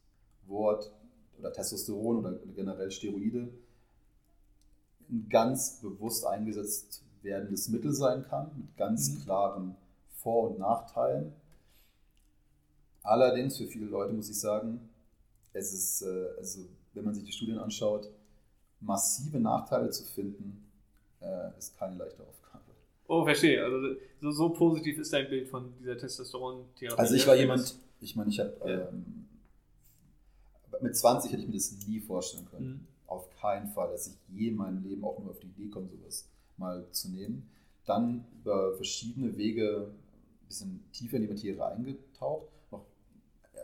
Wort 0.47 0.93
oder 1.39 1.53
Testosteron 1.53 2.19
oder 2.19 2.39
generell 2.55 2.91
Steroide 2.91 3.49
ganz 5.29 5.81
bewusst 5.81 6.27
eingesetzt 6.27 7.02
werdendes 7.23 7.69
Mittel 7.69 7.93
sein 7.93 8.25
kann, 8.29 8.51
mit 8.57 8.77
ganz 8.77 9.11
mhm. 9.11 9.25
klaren 9.25 9.77
Vor- 10.19 10.51
und 10.51 10.59
Nachteilen. 10.59 11.33
Allerdings 13.03 13.57
für 13.57 13.67
viele 13.67 13.87
Leute 13.87 14.13
muss 14.13 14.31
ich 14.31 14.39
sagen, 14.39 14.89
es 15.53 15.73
ist, 15.73 16.03
äh, 16.03 16.29
also 16.39 16.61
wenn 16.95 17.05
man 17.05 17.15
sich 17.15 17.25
die 17.25 17.33
Studien 17.33 17.59
anschaut, 17.59 18.09
massive 18.81 19.39
Nachteile 19.39 19.91
zu 19.91 20.05
finden, 20.05 20.71
äh, 21.21 21.57
ist 21.59 21.77
keine 21.77 21.97
leichte 21.97 22.23
Aufgabe. 22.23 22.65
Oh, 23.09 23.25
verstehe. 23.25 23.63
Also 23.63 23.97
so, 24.21 24.31
so 24.31 24.49
positiv 24.51 24.99
ist 24.99 25.13
dein 25.13 25.29
Bild 25.29 25.49
von 25.49 25.73
dieser 25.79 25.97
Testosteron-Therapie. 25.97 26.99
Also 26.99 27.15
ich 27.15 27.27
war 27.27 27.35
jemand, 27.35 27.77
ich 28.01 28.17
meine, 28.17 28.31
ich 28.31 28.41
habe 28.41 28.55
ja. 28.65 28.89
ähm, 28.89 29.29
mit 30.81 30.97
20 30.97 31.33
hätte 31.33 31.43
ich 31.43 31.49
mir 31.49 31.55
das 31.55 31.87
nie 31.87 32.01
vorstellen 32.01 32.47
können. 32.51 32.67
Mhm. 32.67 32.87
Auf 33.07 33.29
keinen 33.31 33.69
Fall, 33.69 33.91
dass 33.91 34.07
ich 34.07 34.15
je 34.29 34.49
in 34.49 34.57
meinem 34.57 34.83
Leben 34.83 35.05
auch 35.05 35.19
nur 35.19 35.31
auf 35.31 35.41
die 35.41 35.49
Idee 35.49 35.69
komme, 35.69 35.89
sowas 35.89 36.29
mal 36.63 36.87
zu 36.91 37.11
nehmen. 37.11 37.49
Dann 37.85 38.25
über 38.41 38.75
verschiedene 38.77 39.37
Wege 39.37 39.89
ein 39.91 40.47
bisschen 40.47 40.85
tiefer 40.93 41.17
in 41.17 41.23
die 41.23 41.29
Materie 41.29 41.65
eingetaucht, 41.65 42.49
noch 42.71 42.87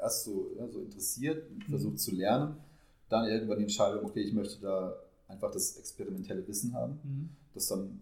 erst 0.00 0.24
so, 0.24 0.50
ja, 0.58 0.68
so 0.68 0.80
interessiert, 0.80 1.50
mhm. 1.50 1.62
versucht 1.62 2.00
zu 2.00 2.14
lernen, 2.14 2.56
dann 3.08 3.28
irgendwann 3.28 3.58
die 3.58 3.64
Entscheidung, 3.64 4.04
okay, 4.04 4.20
ich 4.20 4.34
möchte 4.34 4.60
da 4.60 4.96
einfach 5.28 5.50
das 5.50 5.76
experimentelle 5.78 6.46
Wissen 6.46 6.74
haben, 6.74 6.98
mhm. 7.04 7.28
das 7.54 7.68
dann 7.68 8.00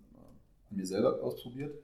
an 0.71 0.77
mir 0.77 0.87
selber 0.87 1.23
ausprobiert. 1.23 1.75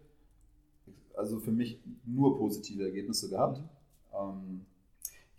Also 1.14 1.38
für 1.40 1.52
mich 1.52 1.78
nur 2.04 2.38
positive 2.38 2.84
Ergebnisse 2.84 3.28
gehabt. 3.28 3.58
Mhm. 3.58 3.68
Ähm, 4.14 4.66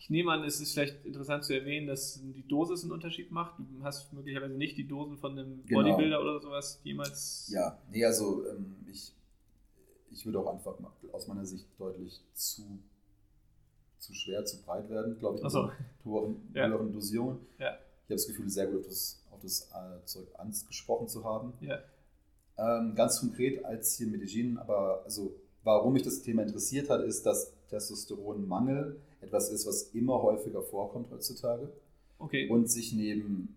ich 0.04 0.10
nehme 0.10 0.34
an, 0.34 0.44
es 0.44 0.60
ist 0.60 0.74
vielleicht 0.74 1.06
interessant 1.06 1.46
zu 1.46 1.54
erwähnen, 1.54 1.88
dass 1.88 2.20
die 2.22 2.46
Dosis 2.46 2.84
einen 2.84 2.92
Unterschied 2.92 3.32
macht. 3.32 3.58
Du 3.58 3.84
hast 3.86 4.12
möglicherweise 4.12 4.54
nicht 4.54 4.76
die 4.76 4.86
Dosen 4.86 5.18
von 5.18 5.32
einem 5.32 5.66
genau. 5.66 5.82
Bodybuilder 5.82 6.22
oder 6.22 6.42
sowas 6.42 6.82
jemals. 6.84 7.50
Ja, 7.50 7.80
nee, 7.90 8.04
also 8.04 8.46
ähm, 8.50 8.76
ich, 8.92 9.14
ich 10.12 10.26
würde 10.26 10.42
auch 10.42 10.54
einfach 10.54 10.76
aus 11.14 11.28
meiner 11.28 11.46
Sicht 11.46 11.68
deutlich 11.78 12.22
zu, 12.34 12.64
zu 13.98 14.14
schwer, 14.14 14.44
zu 14.44 14.62
breit 14.64 14.90
werden, 14.90 15.18
glaube 15.20 15.38
ich. 15.38 15.46
Achso. 15.46 15.72
Höheren, 16.04 16.50
ja. 16.54 16.68
höheren 16.68 16.92
Dosierungen. 16.92 17.40
Ja. 17.58 17.70
Ich 17.70 18.10
habe 18.10 18.16
das 18.16 18.28
Gefühl, 18.28 18.50
sehr 18.50 18.68
gut 18.68 18.82
auf 18.82 18.88
das, 18.88 19.24
auf 19.32 19.40
das 19.40 19.72
äh, 19.72 20.04
Zeug 20.04 20.28
angesprochen 20.38 21.08
zu 21.08 21.24
haben. 21.24 21.54
Ja. 21.62 21.80
Ähm, 22.58 22.94
ganz 22.94 23.22
konkret 23.22 23.64
als 23.64 23.96
hier 23.96 24.08
in 24.08 24.12
Medellin, 24.12 24.58
aber 24.58 25.04
also 25.06 25.34
warum 25.64 25.94
mich 25.94 26.04
das 26.04 26.22
Thema 26.22 26.42
interessiert 26.42 26.90
hat, 26.90 27.06
ist, 27.06 27.26
dass 27.26 27.54
Testosteronmangel 27.70 29.00
etwas 29.24 29.50
ist, 29.50 29.66
was 29.68 29.84
immer 29.94 30.22
häufiger 30.22 30.62
vorkommt 30.62 31.10
heutzutage 31.12 31.72
Okay. 32.20 32.50
und 32.50 32.70
sich 32.70 32.94
neben 32.94 33.56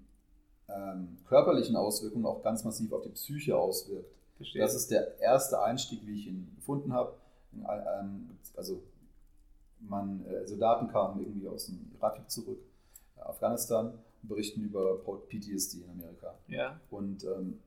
ähm, 0.69 1.19
körperlichen 1.29 1.77
Auswirkungen 1.77 2.27
auch 2.27 2.43
ganz 2.43 2.65
massiv 2.65 2.93
auf 2.93 3.03
die 3.03 3.11
Psyche 3.11 3.57
auswirkt. 3.57 4.11
Verstehe. 4.37 4.61
Das 4.63 4.75
ist 4.75 4.91
der 4.91 5.19
erste 5.21 5.63
Einstieg, 5.63 6.01
wie 6.07 6.15
ich 6.19 6.27
ihn 6.27 6.53
gefunden 6.57 6.93
habe. 6.93 7.15
Ähm, 7.55 8.31
Also 8.57 8.83
man, 9.81 10.25
äh, 10.27 10.47
Soldaten 10.47 10.89
kamen 10.89 11.21
irgendwie 11.23 11.49
aus 11.49 11.67
dem 11.67 11.91
Irakkrieg 11.97 12.29
zurück, 12.31 12.59
äh, 13.17 13.21
Afghanistan, 13.21 13.93
und 14.23 14.29
berichten 14.29 14.63
über 14.63 14.99
PTSD 15.29 15.79
in 15.85 15.91
Amerika. 15.91 16.35
ja, 16.49 16.81
Und 16.91 17.25
ähm, 17.25 17.59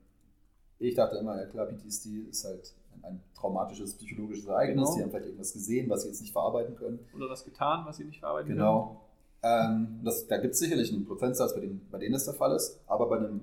ich 0.78 0.94
dachte 0.94 1.16
immer, 1.16 1.36
ja 1.40 1.46
klar, 1.46 1.66
PTSD 1.66 2.22
ist 2.30 2.44
halt 2.44 2.72
ein, 3.02 3.20
traumatisches 3.34 3.94
psychologisches 3.96 4.46
Ereignis. 4.46 4.84
Genau. 4.84 4.96
Die 4.96 5.02
haben 5.02 5.10
vielleicht 5.10 5.26
irgendwas 5.26 5.52
gesehen, 5.52 5.88
was 5.88 6.02
sie 6.02 6.08
jetzt 6.08 6.20
nicht 6.20 6.32
verarbeiten 6.32 6.76
können. 6.76 6.98
oder 7.14 7.28
was 7.30 7.44
getan, 7.44 7.84
was 7.86 7.96
sie 7.96 8.04
nicht 8.04 8.20
verarbeiten 8.20 8.50
Genau. 8.50 9.00
Ähm, 9.42 10.00
das, 10.04 10.26
da 10.26 10.36
gibt 10.36 10.54
es 10.54 10.60
sicherlich 10.60 10.92
einen 10.92 11.06
Prozentsatz, 11.06 11.54
bei 11.54 11.60
denen, 11.60 11.86
bei 11.90 11.98
denen 11.98 12.12
das 12.12 12.26
der 12.26 12.34
Fall 12.34 12.54
ist, 12.54 12.78
aber 12.86 13.08
bei 13.08 13.16
einem 13.16 13.40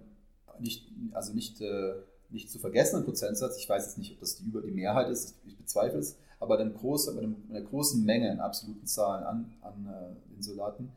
nicht, 0.60 0.88
also 1.14 1.34
nicht, 1.34 1.60
äh, 1.62 1.96
nicht 2.30 2.52
zu 2.52 2.60
vergessenen 2.60 3.04
Prozentsatz, 3.04 3.58
ich 3.58 3.68
weiß 3.68 3.86
jetzt 3.86 3.98
nicht, 3.98 4.14
ob 4.14 4.20
das 4.20 4.36
die, 4.36 4.46
über 4.46 4.62
die 4.62 4.72
Mehrheit 4.72 5.10
ist, 5.10 5.36
ich 5.46 5.58
bezweifle 5.58 6.00
es, 6.00 6.18
aber 6.40 6.56
bei, 6.58 6.62
einem 6.62 6.76
großen, 6.76 7.16
bei, 7.16 7.22
einem, 7.22 7.36
einer 7.50 7.62
großen 7.62 8.04
Menge 8.04 8.32
in 8.32 8.40
absoluten 8.40 8.86
Zahlen 8.86 9.24
an, 9.24 9.54
an 9.62 9.88
äh, 9.88 10.34
den 10.36 10.44
Soldaten 10.44 10.92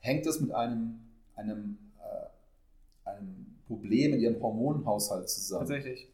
hängt 0.00 0.26
das 0.26 0.40
mit 0.40 0.52
einem, 0.52 1.00
einem, 1.36 1.78
äh, 2.00 3.08
einem 3.08 3.46
Problem 3.66 4.14
in 4.14 4.20
ihrem 4.20 4.42
Hormonhaushalt 4.42 5.22
können. 5.22 5.28
zusammen 5.28 5.68
Tatsächlich. 5.68 6.11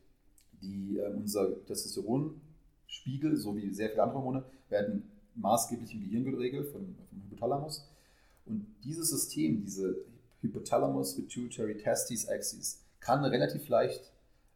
Die, 0.62 0.99
äh, 0.99 1.12
unser 1.14 1.64
Testosteronspiegel 1.66 3.37
sowie 3.37 3.71
sehr 3.73 3.90
viele 3.90 4.03
andere 4.03 4.18
Hormone 4.18 4.44
werden 4.68 5.11
maßgeblich 5.35 5.94
im 5.94 6.01
Gehirn 6.05 6.25
geregelt 6.25 6.68
vom, 6.68 6.94
vom 7.09 7.23
Hypothalamus. 7.23 7.88
Und 8.47 8.66
dieses 8.85 9.11
System, 9.11 9.61
diese 9.62 9.97
Hypothalamus 10.40 11.14
Pituitary 11.16 11.77
Testes 11.77 12.29
Axis, 12.29 12.81
kann 13.01 13.25
relativ 13.25 13.68
leicht 13.68 14.12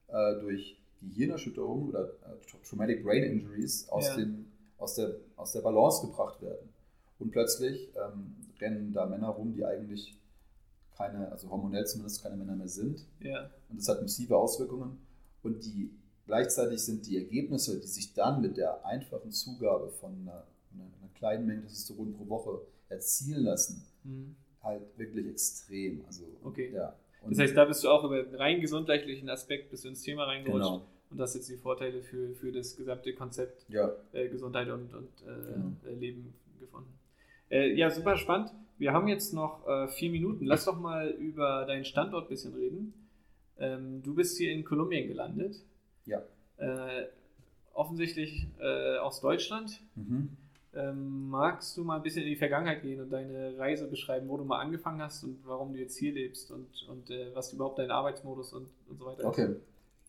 äh, 0.09 0.41
durch 0.41 0.79
Gehirnerschütterungen 1.01 1.89
oder 1.91 2.05
äh, 2.05 2.65
Traumatic 2.69 3.05
Brain 3.05 3.25
Injuries 3.25 3.89
aus, 3.89 4.07
Ja. 4.09 4.17
dem, 4.17 4.47
aus, 4.79 4.95
der, 4.97 5.15
aus 5.37 5.53
der 5.53 5.61
Balance 5.61 6.07
gebracht 6.07 6.41
werden. 6.43 6.69
Und 7.19 7.31
plötzlich 7.31 7.91
ähm, 7.95 8.35
rennen 8.61 8.93
da 8.93 9.07
Männer 9.07 9.29
rum, 9.29 9.53
die 9.55 9.65
eigentlich 9.65 10.17
keine, 10.97 11.31
also 11.31 11.49
hormonell 11.51 11.87
zumindest 11.87 12.23
keine 12.23 12.37
Männer 12.37 12.57
mehr 12.57 12.69
sind. 12.69 13.07
Ja, 13.21 13.51
Und 13.71 13.79
das 13.79 13.89
hat 13.89 14.03
massive 14.03 14.37
Auswirkungen. 14.37 14.99
Und 15.43 15.65
die, 15.65 15.91
gleichzeitig 16.27 16.81
sind 16.81 17.07
die 17.07 17.17
Ergebnisse, 17.19 17.81
die 17.81 17.87
sich 17.87 18.15
dann 18.15 18.41
mit 18.41 18.57
der 18.57 18.85
einfachen 18.87 19.33
Zugabe 19.33 19.89
von 19.91 20.13
einer, 20.23 20.47
einer, 20.75 20.89
kleinen 21.15 21.47
Menge 21.47 21.63
Testosteron 21.63 22.15
pro 22.15 22.29
Woche 22.29 22.61
erzielen 22.89 23.45
lassen, 23.45 23.85
Mhm. 24.05 24.35
halt 24.63 24.83
wirklich 24.99 25.27
extrem. 25.29 26.05
Also, 26.07 26.25
Okay. 26.43 26.73
Ja. 26.75 26.95
Und 27.23 27.31
Das 27.31 27.39
heißt, 27.39 27.57
da 27.57 27.65
bist 27.65 27.85
du 27.85 27.89
auch 27.89 28.03
über 28.03 28.21
den 28.23 28.35
rein 28.35 28.61
gesundheitlichen 28.61 29.29
Aspekt 29.29 29.71
bist 29.71 29.85
du 29.85 29.89
ins 29.89 30.03
Thema 30.03 30.25
reingerutscht 30.25 30.67
genau. 30.69 30.87
und 31.11 31.21
hast 31.21 31.35
jetzt 31.37 31.49
die 31.49 31.57
Vorteile 31.57 32.03
für, 32.03 32.35
für 32.35 32.51
das 32.51 32.77
gesamte 32.77 33.15
Konzept 33.15 33.65
Ja, 33.69 33.93
äh, 34.13 34.29
Gesundheit 34.29 34.69
und, 34.69 34.93
und 34.93 35.09
äh, 35.23 35.53
Genau. 35.53 35.73
äh, 35.87 35.95
Leben 35.95 36.35
gefunden. 36.59 36.93
Äh, 37.49 37.75
ja, 37.75 37.91
super 37.91 38.17
spannend. 38.17 38.51
Wir 38.79 38.93
haben 38.93 39.07
jetzt 39.07 39.33
noch 39.33 39.65
äh, 39.69 39.87
vier 39.89 40.11
Minuten. 40.11 40.45
Lass 40.47 40.65
doch 40.65 40.81
mal 40.81 41.11
über 41.11 41.65
deinen 41.67 41.85
Standort 41.85 42.25
ein 42.27 42.29
bisschen 42.31 42.55
reden. 42.55 42.93
Ähm, 43.63 44.03
du 44.03 44.15
bist 44.15 44.37
hier 44.37 44.53
in 44.53 44.65
Kolumbien 44.65 45.09
gelandet. 45.09 45.57
Ja. 46.05 46.23
Äh, 46.57 47.07
offensichtlich 47.73 48.49
äh, 48.61 48.99
aus 48.99 49.21
Deutschland. 49.21 49.81
mhm. 49.95 50.37
Ähm, 50.75 51.29
magst 51.29 51.77
du 51.77 51.85
mal 51.85 51.97
ein 51.97 52.03
bisschen 52.03 52.23
in 52.23 52.31
die 52.31 52.37
Vergangenheit 52.37 52.81
gehen 52.81 52.99
und 53.03 53.11
deine 53.11 53.59
Reise 53.59 53.89
beschreiben, 53.89 54.27
wo 54.31 54.39
du 54.39 54.45
mal 54.45 54.59
angefangen 54.59 55.03
hast 55.03 55.23
und 55.23 55.37
warum 55.45 55.75
du 55.75 55.79
jetzt 55.79 55.99
hier 55.99 56.15
lebst 56.15 56.51
und, 56.51 56.67
und 56.89 57.11
äh, 57.11 57.27
was 57.35 57.53
überhaupt 57.53 57.79
dein 57.79 57.91
Arbeitsmodus 57.91 58.55
und, 58.55 58.71
und 58.89 58.99
so 58.99 59.05
weiter 59.05 59.19
ist? 59.19 59.27
Okay. 59.27 59.57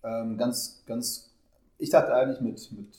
Ähm, 0.04 0.38
ganz, 0.38 0.82
ganz, 0.86 1.34
ich 1.78 1.90
dachte 1.90 2.14
eigentlich 2.14 2.40
mit, 2.40 2.72
mit 2.72 2.98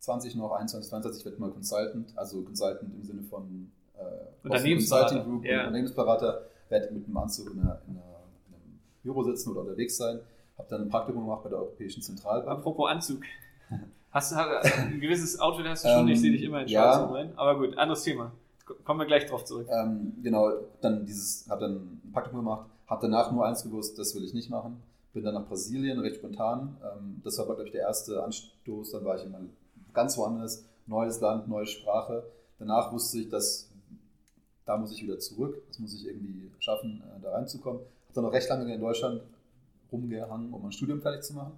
20 0.00 0.36
noch, 0.36 0.52
21, 0.52 0.90
22, 0.90 1.20
ich 1.20 1.24
werde 1.24 1.40
mal 1.40 1.50
Consultant, 1.50 2.12
also 2.16 2.42
Consultant 2.42 2.92
im 2.94 3.02
Sinne 3.02 3.22
von 3.22 3.70
äh, 3.96 4.00
Unternehmensberater, 4.42 5.06
Consulting 5.06 5.32
Group, 5.32 5.44
ja. 5.46 5.60
Unternehmensberater, 5.60 6.46
werde 6.68 6.92
mit 6.92 7.06
einem 7.06 7.16
Anzug 7.16 7.50
in, 7.52 7.60
einer, 7.60 7.80
in, 7.88 7.96
einer, 7.96 8.09
Büro 9.02 9.22
sitzen 9.22 9.50
oder 9.50 9.60
unterwegs 9.60 9.96
sein, 9.96 10.20
habe 10.58 10.68
dann 10.68 10.82
ein 10.82 10.88
Praktikum 10.88 11.22
gemacht 11.22 11.42
bei 11.42 11.48
der 11.48 11.58
Europäischen 11.58 12.02
Zentralbank. 12.02 12.58
Apropos 12.58 12.90
Anzug. 12.90 13.22
Hast 14.12 14.32
du 14.32 14.36
ein 14.36 15.00
gewisses 15.00 15.38
Outfit 15.38 15.66
hast 15.68 15.84
du 15.84 15.88
schon, 15.88 16.00
Ähm, 16.00 16.08
ich 16.08 16.20
sehe 16.20 16.32
dich 16.32 16.42
immer 16.42 16.62
in 16.62 16.66
ja. 16.66 16.94
schwarz 16.94 17.12
rein. 17.12 17.32
Aber 17.36 17.56
gut, 17.56 17.78
anderes 17.78 18.02
Thema. 18.02 18.32
Kommen 18.84 18.98
wir 18.98 19.06
gleich 19.06 19.26
drauf 19.26 19.44
zurück. 19.44 19.68
Ähm, 19.70 20.14
genau, 20.20 20.50
dann 20.80 21.06
dieses, 21.06 21.48
habe 21.48 21.60
dann 21.60 21.74
ein 21.76 22.10
Praktikum 22.12 22.40
gemacht, 22.40 22.68
habe 22.88 23.02
danach 23.02 23.30
nur 23.30 23.46
eins 23.46 23.62
gewusst, 23.62 23.96
das 24.00 24.12
will 24.16 24.24
ich 24.24 24.34
nicht 24.34 24.50
machen. 24.50 24.82
Bin 25.12 25.22
dann 25.22 25.34
nach 25.34 25.46
Brasilien, 25.46 26.00
recht 26.00 26.16
spontan. 26.16 26.76
Ähm, 26.82 27.20
das 27.22 27.38
war, 27.38 27.46
glaube 27.46 27.64
ich, 27.64 27.70
der 27.70 27.82
erste 27.82 28.22
Anstoß. 28.24 28.90
Dann 28.90 29.04
war 29.04 29.16
ich 29.16 29.24
immer 29.24 29.38
ganz 29.92 30.18
woanders, 30.18 30.64
neues 30.86 31.20
Land, 31.20 31.46
neue 31.46 31.66
Sprache. 31.66 32.24
Danach 32.58 32.92
wusste 32.92 33.20
ich, 33.20 33.28
dass 33.28 33.70
da 34.70 34.76
muss 34.76 34.92
ich 34.92 35.02
wieder 35.02 35.18
zurück. 35.18 35.62
Das 35.68 35.78
muss 35.78 35.94
ich 35.94 36.06
irgendwie 36.06 36.50
schaffen, 36.60 37.02
äh, 37.04 37.20
da 37.20 37.32
reinzukommen. 37.32 37.80
Habe 38.10 38.14
dann 38.16 38.24
noch 38.24 38.32
recht 38.32 38.48
lange 38.48 38.74
in 38.74 38.80
Deutschland 38.80 39.22
rumgehangen, 39.92 40.52
um 40.52 40.62
mein 40.62 40.72
Studium 40.72 41.00
fertig 41.00 41.22
zu 41.22 41.32
machen. 41.32 41.52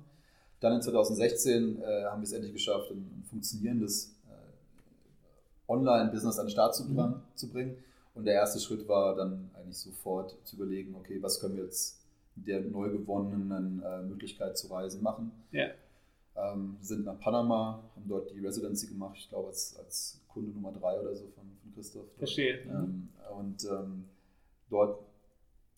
Dann 0.61 0.75
in 0.75 0.83
2016 0.83 1.81
äh, 1.81 2.05
haben 2.05 2.21
wir 2.21 2.25
es 2.25 2.33
endlich 2.33 2.53
geschafft, 2.53 2.91
ein, 2.91 2.99
ein 2.99 3.25
funktionierendes 3.25 4.15
äh, 4.29 5.73
Online-Business 5.73 6.39
an 6.39 6.45
den 6.45 6.51
Start 6.51 6.75
zu, 6.75 6.93
dran, 6.93 7.23
zu 7.35 7.49
bringen. 7.49 7.77
Und 8.15 8.27
der 8.27 8.35
erste 8.35 8.61
Schritt 8.61 8.87
war 8.87 9.17
dann 9.17 9.51
eigentlich 9.55 9.79
sofort 9.79 10.37
zu 10.45 10.57
überlegen, 10.57 10.95
okay, 10.95 11.23
was 11.23 11.41
können 11.41 11.57
wir 11.57 11.65
jetzt 11.65 12.05
mit 12.37 12.47
der 12.47 12.61
neu 12.61 12.91
gewonnenen 12.91 13.83
äh, 13.83 14.03
Möglichkeit 14.03 14.59
zu 14.59 14.67
reisen 14.67 15.03
machen. 15.03 15.33
Ja. 15.53 15.69
Ähm, 16.37 16.77
sind 16.83 17.07
nach 17.07 17.19
Panama, 17.19 17.83
haben 17.97 18.09
dort 18.09 18.31
die 18.31 18.41
Residency 18.41 18.89
gemacht, 18.89 19.17
ich 19.17 19.31
glaube 19.31 19.49
als, 19.49 19.75
als 19.79 20.21
Kunde 20.29 20.51
Nummer 20.51 20.73
drei 20.73 21.01
oder 21.01 21.15
so 21.15 21.25
von, 21.29 21.45
von 21.63 21.73
Christoph. 21.75 22.05
Verstehe. 22.19 22.59
Ähm, 22.69 23.09
und 23.39 23.65
ähm, 23.65 24.05
dort 24.69 24.99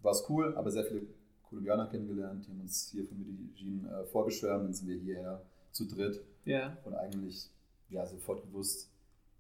war 0.05 0.13
es 0.13 0.25
cool, 0.29 0.55
aber 0.57 0.71
sehr 0.71 0.85
viele 0.85 1.03
Kolumbianer 1.49 1.87
kennengelernt, 1.87 2.45
die 2.47 2.51
haben 2.51 2.61
uns 2.61 2.91
hier 2.93 3.05
von 3.07 3.19
Medellin 3.19 3.87
äh, 3.87 4.05
vorgeschwärmt, 4.07 4.65
dann 4.67 4.75
sind 4.75 4.89
wir 4.89 4.97
hierher 4.97 5.43
zu 5.73 5.87
dritt 5.87 6.21
Ja. 6.45 6.77
und 6.85 6.95
eigentlich 6.95 7.49
ja, 7.91 8.07
sofort 8.07 8.43
gewusst, 8.43 8.89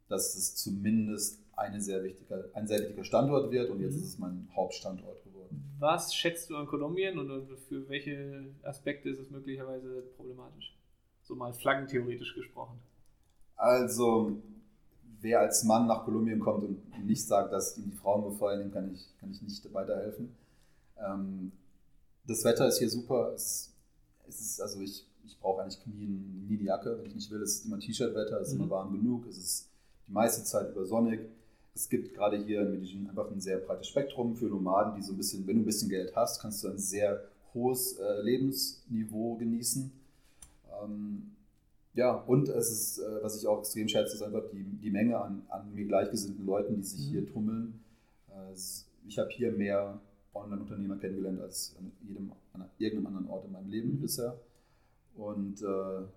dass 0.09 0.35
es 0.37 0.55
zumindest 0.57 1.41
eine 1.57 1.81
sehr 1.81 2.03
wichtiger, 2.03 2.45
ein 2.55 2.67
sehr 2.67 2.81
wichtiger 2.81 3.05
Standort 3.05 3.51
wird 3.51 3.71
und 3.71 3.81
jetzt 3.81 3.95
Mhm. 3.95 3.99
ist 4.01 4.05
es 4.09 4.19
mein 4.19 4.49
Hauptstandort 4.55 5.23
geworden. 5.25 5.63
Was 5.79 6.15
schätzt 6.15 6.51
du 6.51 6.57
an 6.57 6.67
Kolumbien 6.67 7.19
und, 7.19 7.31
und 7.31 7.49
für 7.69 7.89
welche 7.89 8.47
Aspekte 8.63 9.09
ist 9.11 9.19
es 9.21 9.31
möglicherweise 9.31 10.03
problematisch? 10.17 10.77
So 11.23 11.35
mal 11.35 11.53
flaggentheoretisch 11.53 12.35
gesprochen. 12.35 12.79
Also, 13.57 14.37
wer 15.21 15.41
als 15.41 15.65
Mann 15.65 15.87
nach 15.87 16.05
Kolumbien 16.05 16.41
kommt 16.41 16.65
und 16.65 17.07
nicht 17.07 17.27
sagt, 17.27 17.53
dass 17.53 17.79
ihm 17.79 17.85
die 17.91 17.97
Frauen 17.97 18.25
gefallen, 18.31 18.61
dem 18.61 18.73
kann 18.73 18.93
ich, 18.93 19.07
kann 19.21 19.31
ich 19.31 19.41
nicht 19.43 19.73
weiterhelfen. 19.73 20.35
Ähm, 20.99 21.53
das 22.27 22.45
Wetter 22.45 22.67
ist 22.69 22.79
hier 22.79 22.91
super. 22.91 23.33
Es, 23.35 23.73
es 24.29 24.41
ist, 24.41 24.61
also 24.61 24.81
ich, 24.81 25.07
ich 25.27 25.39
brauche 25.39 25.63
eigentlich 25.63 25.85
nie, 25.87 26.07
nie 26.49 26.57
eine 26.59 26.67
Jacke, 26.67 26.97
wenn 26.99 27.07
ich 27.07 27.15
nicht 27.15 27.31
will. 27.31 27.43
Es 27.43 27.57
ist 27.57 27.67
immer 27.67 27.79
T-Shirt-Wetter, 27.79 28.41
es 28.41 28.49
ist 28.49 28.55
Mhm. 28.55 28.61
immer 28.61 28.71
warm 28.71 28.93
genug, 28.93 29.27
es 29.29 29.37
ist 29.39 29.69
die 30.09 30.13
meiste 30.13 30.45
Zeit 30.45 30.71
über 30.71 30.85
sonnig. 30.87 31.21
Es 31.75 31.89
gibt 31.89 32.15
gerade 32.15 32.37
hier 32.39 32.61
in 32.63 32.71
Medellin 32.73 33.09
einfach 33.09 33.31
ein 33.31 33.41
sehr 33.41 33.59
breites 33.59 33.89
Spektrum 33.89 34.37
für 34.37 34.47
Nomaden, 34.47 34.95
die 34.95 35.03
so 35.03 35.13
ein 35.13 35.17
bisschen, 35.17 35.47
wenn 35.47 35.57
du 35.57 35.63
ein 35.63 35.67
bisschen 35.67 35.89
Geld 35.89 36.15
hast, 36.15 36.41
kannst 36.41 36.63
du 36.63 36.69
ein 36.69 36.79
sehr 36.79 37.25
hohes 37.53 37.99
äh, 37.99 38.21
Lebensniveau 38.23 39.35
genießen. 39.37 39.91
Ähm, 40.83 41.33
ja, 41.95 42.13
und 42.13 42.49
es 42.49 42.71
ist, 42.71 42.99
äh, 42.99 43.23
was 43.23 43.37
ich 43.37 43.47
auch 43.47 43.61
extrem 43.61 43.89
schätze, 43.89 44.15
ist 44.15 44.23
einfach 44.23 44.43
die, 44.53 44.63
die 44.65 44.91
Menge 44.91 45.19
an, 45.21 45.43
an 45.49 45.73
mir 45.75 45.85
gleichgesinnten 45.87 46.45
Leuten, 46.47 46.77
die 46.77 46.83
sich 46.83 47.07
Mhm. 47.09 47.11
hier 47.13 47.33
tummeln. 47.33 47.81
Äh, 48.31 48.55
ich 49.09 49.19
habe 49.19 49.31
hier 49.31 49.53
mehr 49.53 50.01
Online-Unternehmer 50.35 50.97
kennengelernt 50.97 51.41
als 51.41 51.75
an 51.79 51.93
jedem, 52.07 52.33
an 52.53 52.69
irgendeinem 52.79 53.07
anderen 53.07 53.29
Ort 53.29 53.45
in 53.47 53.53
meinem 53.53 53.69
Leben 53.71 53.91
Mhm. 53.93 54.01
bisher. 54.01 54.39
Und 55.17 55.63
äh, 55.63 55.67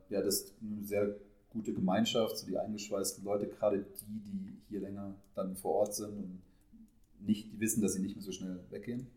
ja, 0.09 0.21
das 0.21 0.41
ist 0.41 0.53
eine 0.61 0.83
sehr 0.83 1.15
gute 1.51 1.73
Gemeinschaft, 1.73 2.37
so 2.37 2.45
die 2.47 2.57
eingeschweißten 2.57 3.23
Leute, 3.23 3.47
gerade 3.47 3.79
die, 3.79 4.19
die 4.19 4.57
hier 4.69 4.81
länger 4.81 5.15
dann 5.35 5.55
vor 5.55 5.75
Ort 5.75 5.95
sind 5.95 6.09
und 6.17 6.41
nicht, 7.19 7.51
die 7.51 7.59
wissen, 7.59 7.81
dass 7.81 7.93
sie 7.93 8.01
nicht 8.01 8.15
mehr 8.15 8.23
so 8.23 8.31
schnell 8.31 8.59
weggehen. 8.69 9.07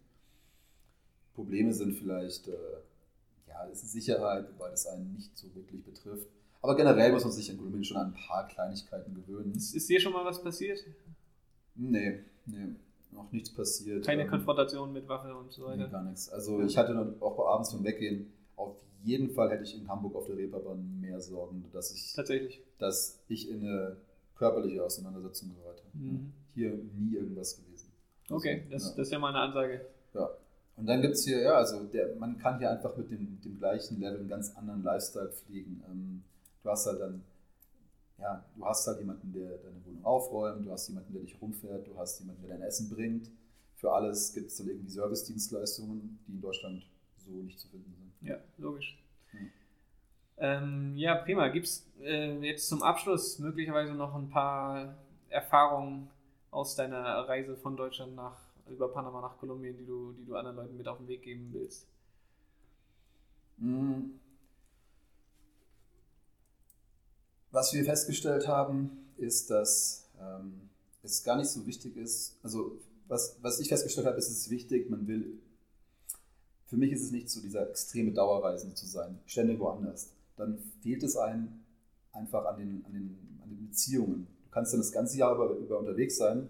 Probleme 1.35 1.73
sind 1.73 1.95
vielleicht, 1.95 2.49
äh, 2.49 2.53
ja, 3.49 3.67
es 3.73 3.83
ist 3.83 3.93
Sicherheit, 3.93 4.47
wobei 4.53 4.71
das 4.71 4.87
einen 4.87 5.15
nicht 5.15 5.37
so 5.37 5.55
wirklich 5.55 5.83
betrifft. 5.85 6.29
Aber 6.63 6.77
generell 6.77 7.13
muss 7.13 7.25
man 7.25 7.33
sich 7.33 7.49
in 7.49 7.57
Kolumbien 7.57 7.85
schon 7.85 7.97
an 7.97 8.09
ein 8.09 8.15
paar 8.15 8.47
Kleinigkeiten 8.49 9.15
gewöhnen. 9.15 9.53
Ist, 9.55 9.75
ist 9.75 9.89
dir 9.89 10.01
schon 10.01 10.13
mal 10.13 10.25
was 10.25 10.43
passiert? 10.43 10.85
Nee, 11.75 12.21
nee, 12.47 12.75
noch 13.13 13.31
nichts 13.33 13.51
passiert. 13.53 14.05
Keine 14.05 14.23
Ähm, 14.23 14.29
Konfrontation 14.31 14.93
mit 14.93 15.09
Waffe 15.09 15.35
und 15.35 15.51
so 15.53 15.63
Nee, 15.69 15.73
weiter? 15.79 15.89
gar 15.89 16.05
nichts. 16.05 16.29
Also 16.29 16.61
ich 16.63 16.77
hatte 16.77 16.95
dann 16.95 17.21
auch 17.21 17.39
abends 17.47 17.73
vom 17.73 17.85
Weggehen, 17.85 18.33
auf 18.57 18.77
jeden 19.03 19.31
Fall 19.31 19.51
hätte 19.51 19.65
ich 19.65 19.75
in 19.81 19.89
Hamburg 19.89 20.15
auf 20.15 20.27
der 20.27 20.37
Reeperbahn 20.37 21.01
mehr 21.01 21.21
Sorgen, 21.21 21.65
dass 21.73 21.93
ich, 21.93 22.13
Tatsächlich. 22.15 22.63
dass 22.79 23.19
ich 23.29 23.49
in 23.51 23.61
eine 23.67 23.97
körperliche 24.37 24.85
Auseinandersetzungen 24.85 25.53
und 25.53 25.59
so 25.63 25.69
weiter. 25.69 25.83
Mhm. 25.95 26.33
Hier 26.55 26.71
nie 26.99 27.15
irgendwas 27.15 27.57
gewesen. 27.57 27.91
Okay, 28.29 28.65
das, 28.71 28.85
ja. 28.85 28.89
das 28.97 29.07
ist 29.07 29.13
ja 29.13 29.19
mal 29.19 29.29
eine 29.31 29.41
Ansage. 29.41 29.81
Ja. 30.15 30.31
Und 30.77 30.87
dann 30.87 31.03
gibt 31.03 31.15
es 31.15 31.25
hier, 31.25 31.41
ja, 31.43 31.55
also 31.55 31.85
der, 31.85 32.15
man 32.17 32.39
kann 32.39 32.59
hier 32.59 32.71
einfach 32.71 32.97
mit 32.97 33.11
dem, 33.11 33.41
dem 33.43 33.59
gleichen 33.59 34.01
Level 34.01 34.21
einen 34.21 34.29
ganz 34.29 34.57
anderen 34.57 34.83
Lifestyle 34.83 35.31
pflegen. 35.31 35.83
Ähm, 35.91 36.23
du 36.63 36.71
hast 36.71 36.87
halt 36.87 37.01
dann, 37.01 37.23
ja, 38.21 38.45
du 38.55 38.65
hast 38.65 38.87
halt 38.87 38.99
jemanden, 38.99 39.33
der 39.33 39.59
deine 39.59 39.85
Wohnung 39.85 40.05
aufräumt, 40.05 40.67
du 40.67 40.73
hast 40.73 40.89
jemanden, 40.89 41.13
der 41.13 41.23
dich 41.23 41.41
rumfährt, 41.41 41.87
du 41.87 41.97
hast 41.97 42.21
jemanden, 42.21 42.43
der 42.43 42.57
dein 42.57 42.63
Essen 42.63 42.89
bringt. 42.89 43.31
Für 43.77 43.93
alles 43.93 44.33
gibt 44.35 44.51
es 44.51 44.59
dann 44.59 44.69
irgendwie 44.69 44.91
Service-Dienstleistungen, 44.91 46.19
die 46.27 46.33
in 46.33 46.41
Deutschland 46.41 46.87
so 47.17 47.31
nicht 47.31 47.59
zu 47.59 47.69
finden 47.69 47.95
sind. 47.95 48.29
Ja, 48.29 48.37
logisch. 48.59 48.99
Hm. 49.31 49.51
Ähm, 50.37 50.97
ja, 50.97 51.15
prima. 51.15 51.49
Gibt 51.49 51.67
es 51.67 51.87
äh, 52.03 52.39
jetzt 52.41 52.69
zum 52.69 52.83
Abschluss 52.83 53.39
möglicherweise 53.39 53.95
noch 53.95 54.15
ein 54.15 54.29
paar 54.29 54.95
Erfahrungen 55.31 56.11
aus 56.51 56.77
deiner 56.77 57.05
Reise 57.29 57.57
von 57.57 57.77
Deutschland 57.77 58.15
nach 58.17 58.37
über 58.69 58.89
Panama 58.89 59.21
nach 59.21 59.37
Kolumbien, 59.39 59.77
die 59.77 59.87
du, 59.87 60.13
die 60.13 60.25
du 60.25 60.37
anderen 60.37 60.57
Leuten 60.57 60.77
mit 60.77 60.87
auf 60.87 60.99
den 60.99 61.09
Weg 61.09 61.23
geben 61.23 61.51
willst? 61.53 61.87
Hm. 63.59 64.21
Was 67.53 67.73
wir 67.73 67.85
festgestellt 67.85 68.47
haben, 68.47 69.09
ist, 69.17 69.51
dass 69.51 70.09
ähm, 70.21 70.69
es 71.03 71.25
gar 71.25 71.37
nicht 71.37 71.49
so 71.49 71.67
wichtig 71.67 71.97
ist, 71.97 72.37
also 72.43 72.79
was, 73.09 73.37
was 73.43 73.59
ich 73.59 73.69
festgestellt 73.69 74.07
habe, 74.07 74.19
ist 74.19 74.29
es 74.29 74.43
ist 74.43 74.51
wichtig, 74.51 74.89
man 74.89 75.07
will, 75.09 75.41
für 76.67 76.77
mich 76.77 76.93
ist 76.93 77.03
es 77.03 77.11
nicht 77.11 77.29
so 77.29 77.41
dieser 77.41 77.69
extreme 77.69 78.13
Dauerreisende 78.13 78.77
zu 78.77 78.87
sein, 78.87 79.19
ständig 79.27 79.59
woanders. 79.59 80.11
Dann 80.37 80.59
fehlt 80.81 81.03
es 81.03 81.17
einem 81.17 81.61
einfach 82.13 82.45
an 82.47 82.59
den, 82.59 82.85
an 82.87 82.93
den, 82.93 83.41
an 83.43 83.51
den 83.51 83.69
Beziehungen. 83.69 84.29
Du 84.45 84.51
kannst 84.53 84.73
dann 84.73 84.81
das 84.81 84.93
ganze 84.93 85.19
Jahr 85.19 85.35
über, 85.35 85.51
über 85.57 85.81
unterwegs 85.81 86.17
sein, 86.17 86.49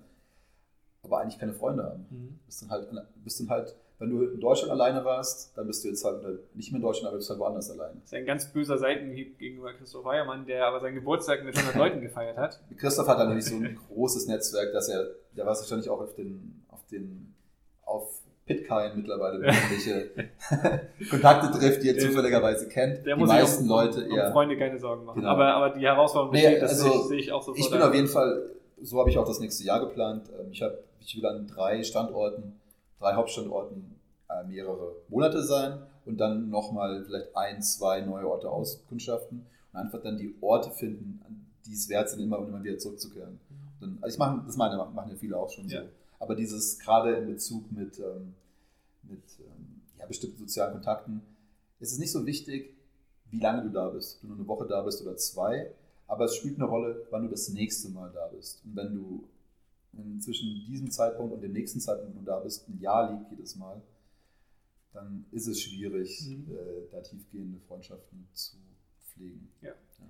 aber 1.02 1.20
eigentlich 1.20 1.38
keine 1.38 1.54
Freunde 1.54 1.84
haben. 1.84 2.06
Mhm. 2.10 2.38
Bist 2.44 2.60
dann 2.60 2.70
halt, 2.70 2.88
bist 3.24 3.40
dann 3.40 3.48
halt, 3.48 3.74
wenn 4.00 4.10
du 4.10 4.22
in 4.24 4.40
Deutschland 4.40 4.72
alleine 4.72 5.04
warst, 5.04 5.56
dann 5.56 5.66
bist 5.66 5.84
du 5.84 5.88
jetzt 5.88 6.04
halt 6.04 6.22
nicht 6.56 6.72
mehr 6.72 6.78
in 6.78 6.82
Deutschland, 6.82 7.08
aber 7.08 7.18
bist 7.18 7.28
halt 7.28 7.38
woanders 7.38 7.70
alleine. 7.70 7.96
Das 8.00 8.06
ist 8.06 8.14
ein 8.14 8.24
ganz 8.24 8.50
böser 8.50 8.78
Seitenhieb 8.78 9.38
gegenüber 9.38 9.74
Christoph 9.74 10.06
Weiermann, 10.06 10.46
der 10.46 10.66
aber 10.66 10.80
seinen 10.80 10.94
Geburtstag 10.94 11.44
mit 11.44 11.54
100 11.54 11.76
Leuten 11.78 12.00
gefeiert 12.00 12.38
hat. 12.38 12.60
Christoph 12.78 13.06
hat 13.06 13.18
natürlich 13.18 13.44
so 13.44 13.56
ein 13.56 13.78
großes 13.88 14.26
Netzwerk, 14.26 14.72
dass 14.72 14.88
er, 14.88 15.06
der 15.36 15.44
war 15.44 15.54
wahrscheinlich 15.54 15.90
auch 15.90 16.00
auf 16.00 16.14
den, 16.14 16.64
auf 16.70 16.80
den, 16.90 17.34
auf 17.84 18.20
Pitcairn 18.46 18.96
mittlerweile 18.96 19.36
irgendwelche 19.44 20.10
Kontakte 21.10 21.58
trifft, 21.58 21.82
die 21.82 21.90
er 21.90 21.98
zufälligerweise 21.98 22.68
kennt. 22.68 23.04
Der 23.04 23.16
die 23.16 23.24
meisten 23.24 23.64
um, 23.64 23.68
Leute. 23.68 24.08
Um 24.08 24.32
Freunde 24.32 24.56
keine 24.56 24.78
Sorgen 24.78 25.04
machen. 25.04 25.20
Genau. 25.20 25.30
Aber, 25.30 25.54
aber 25.54 25.78
die 25.78 25.84
Herausforderung 25.84 26.34
nee, 26.34 26.40
besteht, 26.40 26.62
das 26.62 26.82
also, 26.82 27.02
sehe 27.02 27.18
ich, 27.20 27.32
auch 27.32 27.42
sofort. 27.42 27.58
Ich 27.58 27.70
bin 27.70 27.82
auf 27.82 27.94
jeden 27.94 28.08
Fall, 28.08 28.50
so 28.80 28.98
habe 28.98 29.10
ich 29.10 29.18
auch 29.18 29.26
das 29.26 29.40
nächste 29.40 29.62
Jahr 29.62 29.80
geplant. 29.80 30.30
Ähm, 30.40 30.48
ich 30.50 30.62
habe 30.62 30.78
ich 31.02 31.16
will 31.16 31.26
an 31.26 31.46
drei 31.46 31.82
Standorten, 31.82 32.60
drei 33.00 33.14
Hauptstandorten 33.14 33.96
äh, 34.28 34.46
mehrere 34.46 34.94
Monate 35.08 35.42
sein 35.42 35.82
und 36.04 36.18
dann 36.18 36.50
nochmal 36.50 37.04
vielleicht 37.04 37.36
ein, 37.36 37.62
zwei 37.62 38.02
neue 38.02 38.28
Orte 38.28 38.48
auskundschaften 38.48 39.46
und 39.72 39.78
einfach 39.78 40.00
dann 40.02 40.18
die 40.18 40.34
Orte 40.40 40.70
finden, 40.70 41.20
die 41.66 41.72
es 41.72 41.88
wert 41.88 42.08
sind, 42.08 42.20
immer 42.20 42.38
und 42.38 42.48
immer 42.48 42.62
wieder 42.62 42.78
zurückzukehren. 42.78 43.40
Dann, 43.80 43.98
also 44.00 44.14
ich 44.14 44.18
mache, 44.18 44.42
das 44.46 44.56
meine, 44.56 44.76
machen 44.76 45.10
ja 45.10 45.16
viele 45.16 45.36
auch 45.36 45.50
schon 45.50 45.68
ja. 45.68 45.82
so. 45.82 45.88
Aber 46.18 46.34
dieses 46.36 46.78
gerade 46.78 47.14
in 47.14 47.26
Bezug 47.26 47.72
mit, 47.72 47.98
ähm, 47.98 48.34
mit 49.02 49.22
ähm, 49.40 49.80
ja, 49.98 50.06
bestimmten 50.06 50.38
sozialen 50.38 50.72
Kontakten, 50.72 51.22
ist 51.80 51.92
es 51.92 51.98
nicht 51.98 52.12
so 52.12 52.26
wichtig, 52.26 52.76
wie 53.30 53.40
lange 53.40 53.62
du 53.62 53.70
da 53.70 53.88
bist. 53.88 54.16
Ob 54.16 54.20
du 54.20 54.26
nur 54.28 54.36
eine 54.36 54.46
Woche 54.46 54.66
da 54.66 54.82
bist 54.82 55.00
oder 55.00 55.16
zwei, 55.16 55.72
aber 56.06 56.26
es 56.26 56.34
spielt 56.34 56.56
eine 56.56 56.68
Rolle, 56.68 57.06
wann 57.10 57.22
du 57.22 57.28
das 57.28 57.48
nächste 57.48 57.88
Mal 57.88 58.10
da 58.12 58.26
bist. 58.26 58.62
Und 58.64 58.76
wenn 58.76 58.94
du 58.94 59.24
zwischen 60.20 60.64
diesem 60.66 60.90
Zeitpunkt 60.90 61.32
und 61.32 61.42
dem 61.42 61.52
nächsten 61.52 61.80
Zeitpunkt, 61.80 62.14
wenn 62.14 62.24
du 62.24 62.30
da 62.30 62.40
bist, 62.40 62.68
ein 62.68 62.80
Jahr 62.80 63.12
liegt 63.12 63.30
jedes 63.30 63.56
Mal, 63.56 63.82
dann 64.92 65.24
ist 65.32 65.46
es 65.46 65.60
schwierig, 65.60 66.26
mhm. 66.28 66.52
äh, 66.52 66.90
da 66.90 67.00
tiefgehende 67.00 67.60
Freundschaften 67.60 68.26
zu 68.32 68.56
pflegen. 69.12 69.48
Ja. 69.62 69.70
ja. 69.70 70.04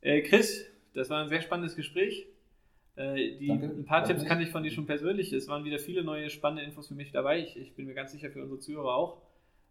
Äh, 0.00 0.22
Chris, 0.22 0.64
das 0.94 1.10
war 1.10 1.22
ein 1.22 1.28
sehr 1.28 1.40
spannendes 1.40 1.76
Gespräch. 1.76 2.28
Äh, 2.96 3.38
die, 3.38 3.48
Danke. 3.48 3.66
Ein 3.66 3.84
paar 3.84 4.02
Danke. 4.02 4.14
Tipps 4.14 4.28
kannte 4.28 4.44
ich 4.44 4.50
von 4.50 4.62
dir 4.62 4.70
schon 4.70 4.86
persönlich. 4.86 5.32
Es 5.32 5.48
waren 5.48 5.64
wieder 5.64 5.78
viele 5.78 6.04
neue 6.04 6.30
spannende 6.30 6.64
Infos 6.64 6.88
für 6.88 6.94
mich 6.94 7.10
dabei. 7.10 7.40
Ich, 7.40 7.56
ich 7.56 7.74
bin 7.74 7.86
mir 7.86 7.94
ganz 7.94 8.12
sicher 8.12 8.30
für 8.30 8.42
unsere 8.42 8.60
Zuhörer 8.60 8.94
auch. 8.94 9.22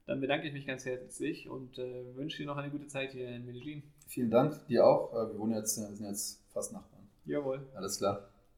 Dann 0.07 0.19
bedanke 0.19 0.47
ich 0.47 0.53
mich 0.53 0.65
ganz 0.65 0.85
herzlich 0.85 1.47
und 1.47 1.77
äh, 1.77 2.15
wünsche 2.15 2.37
dir 2.37 2.47
noch 2.47 2.57
eine 2.57 2.71
gute 2.71 2.87
Zeit 2.87 3.11
hier 3.11 3.29
in 3.29 3.45
Medellin. 3.45 3.83
Vielen 4.07 4.31
Dank, 4.31 4.65
dir 4.67 4.85
auch. 4.85 5.13
Äh, 5.13 5.31
wir 5.31 5.39
wohnen 5.39 5.55
jetzt, 5.55 5.75
sind 5.75 6.05
jetzt 6.05 6.43
fast 6.51 6.73
Nachbarn. 6.73 7.07
Jawohl. 7.25 7.67
Alles 7.75 7.99
klar. 7.99 8.30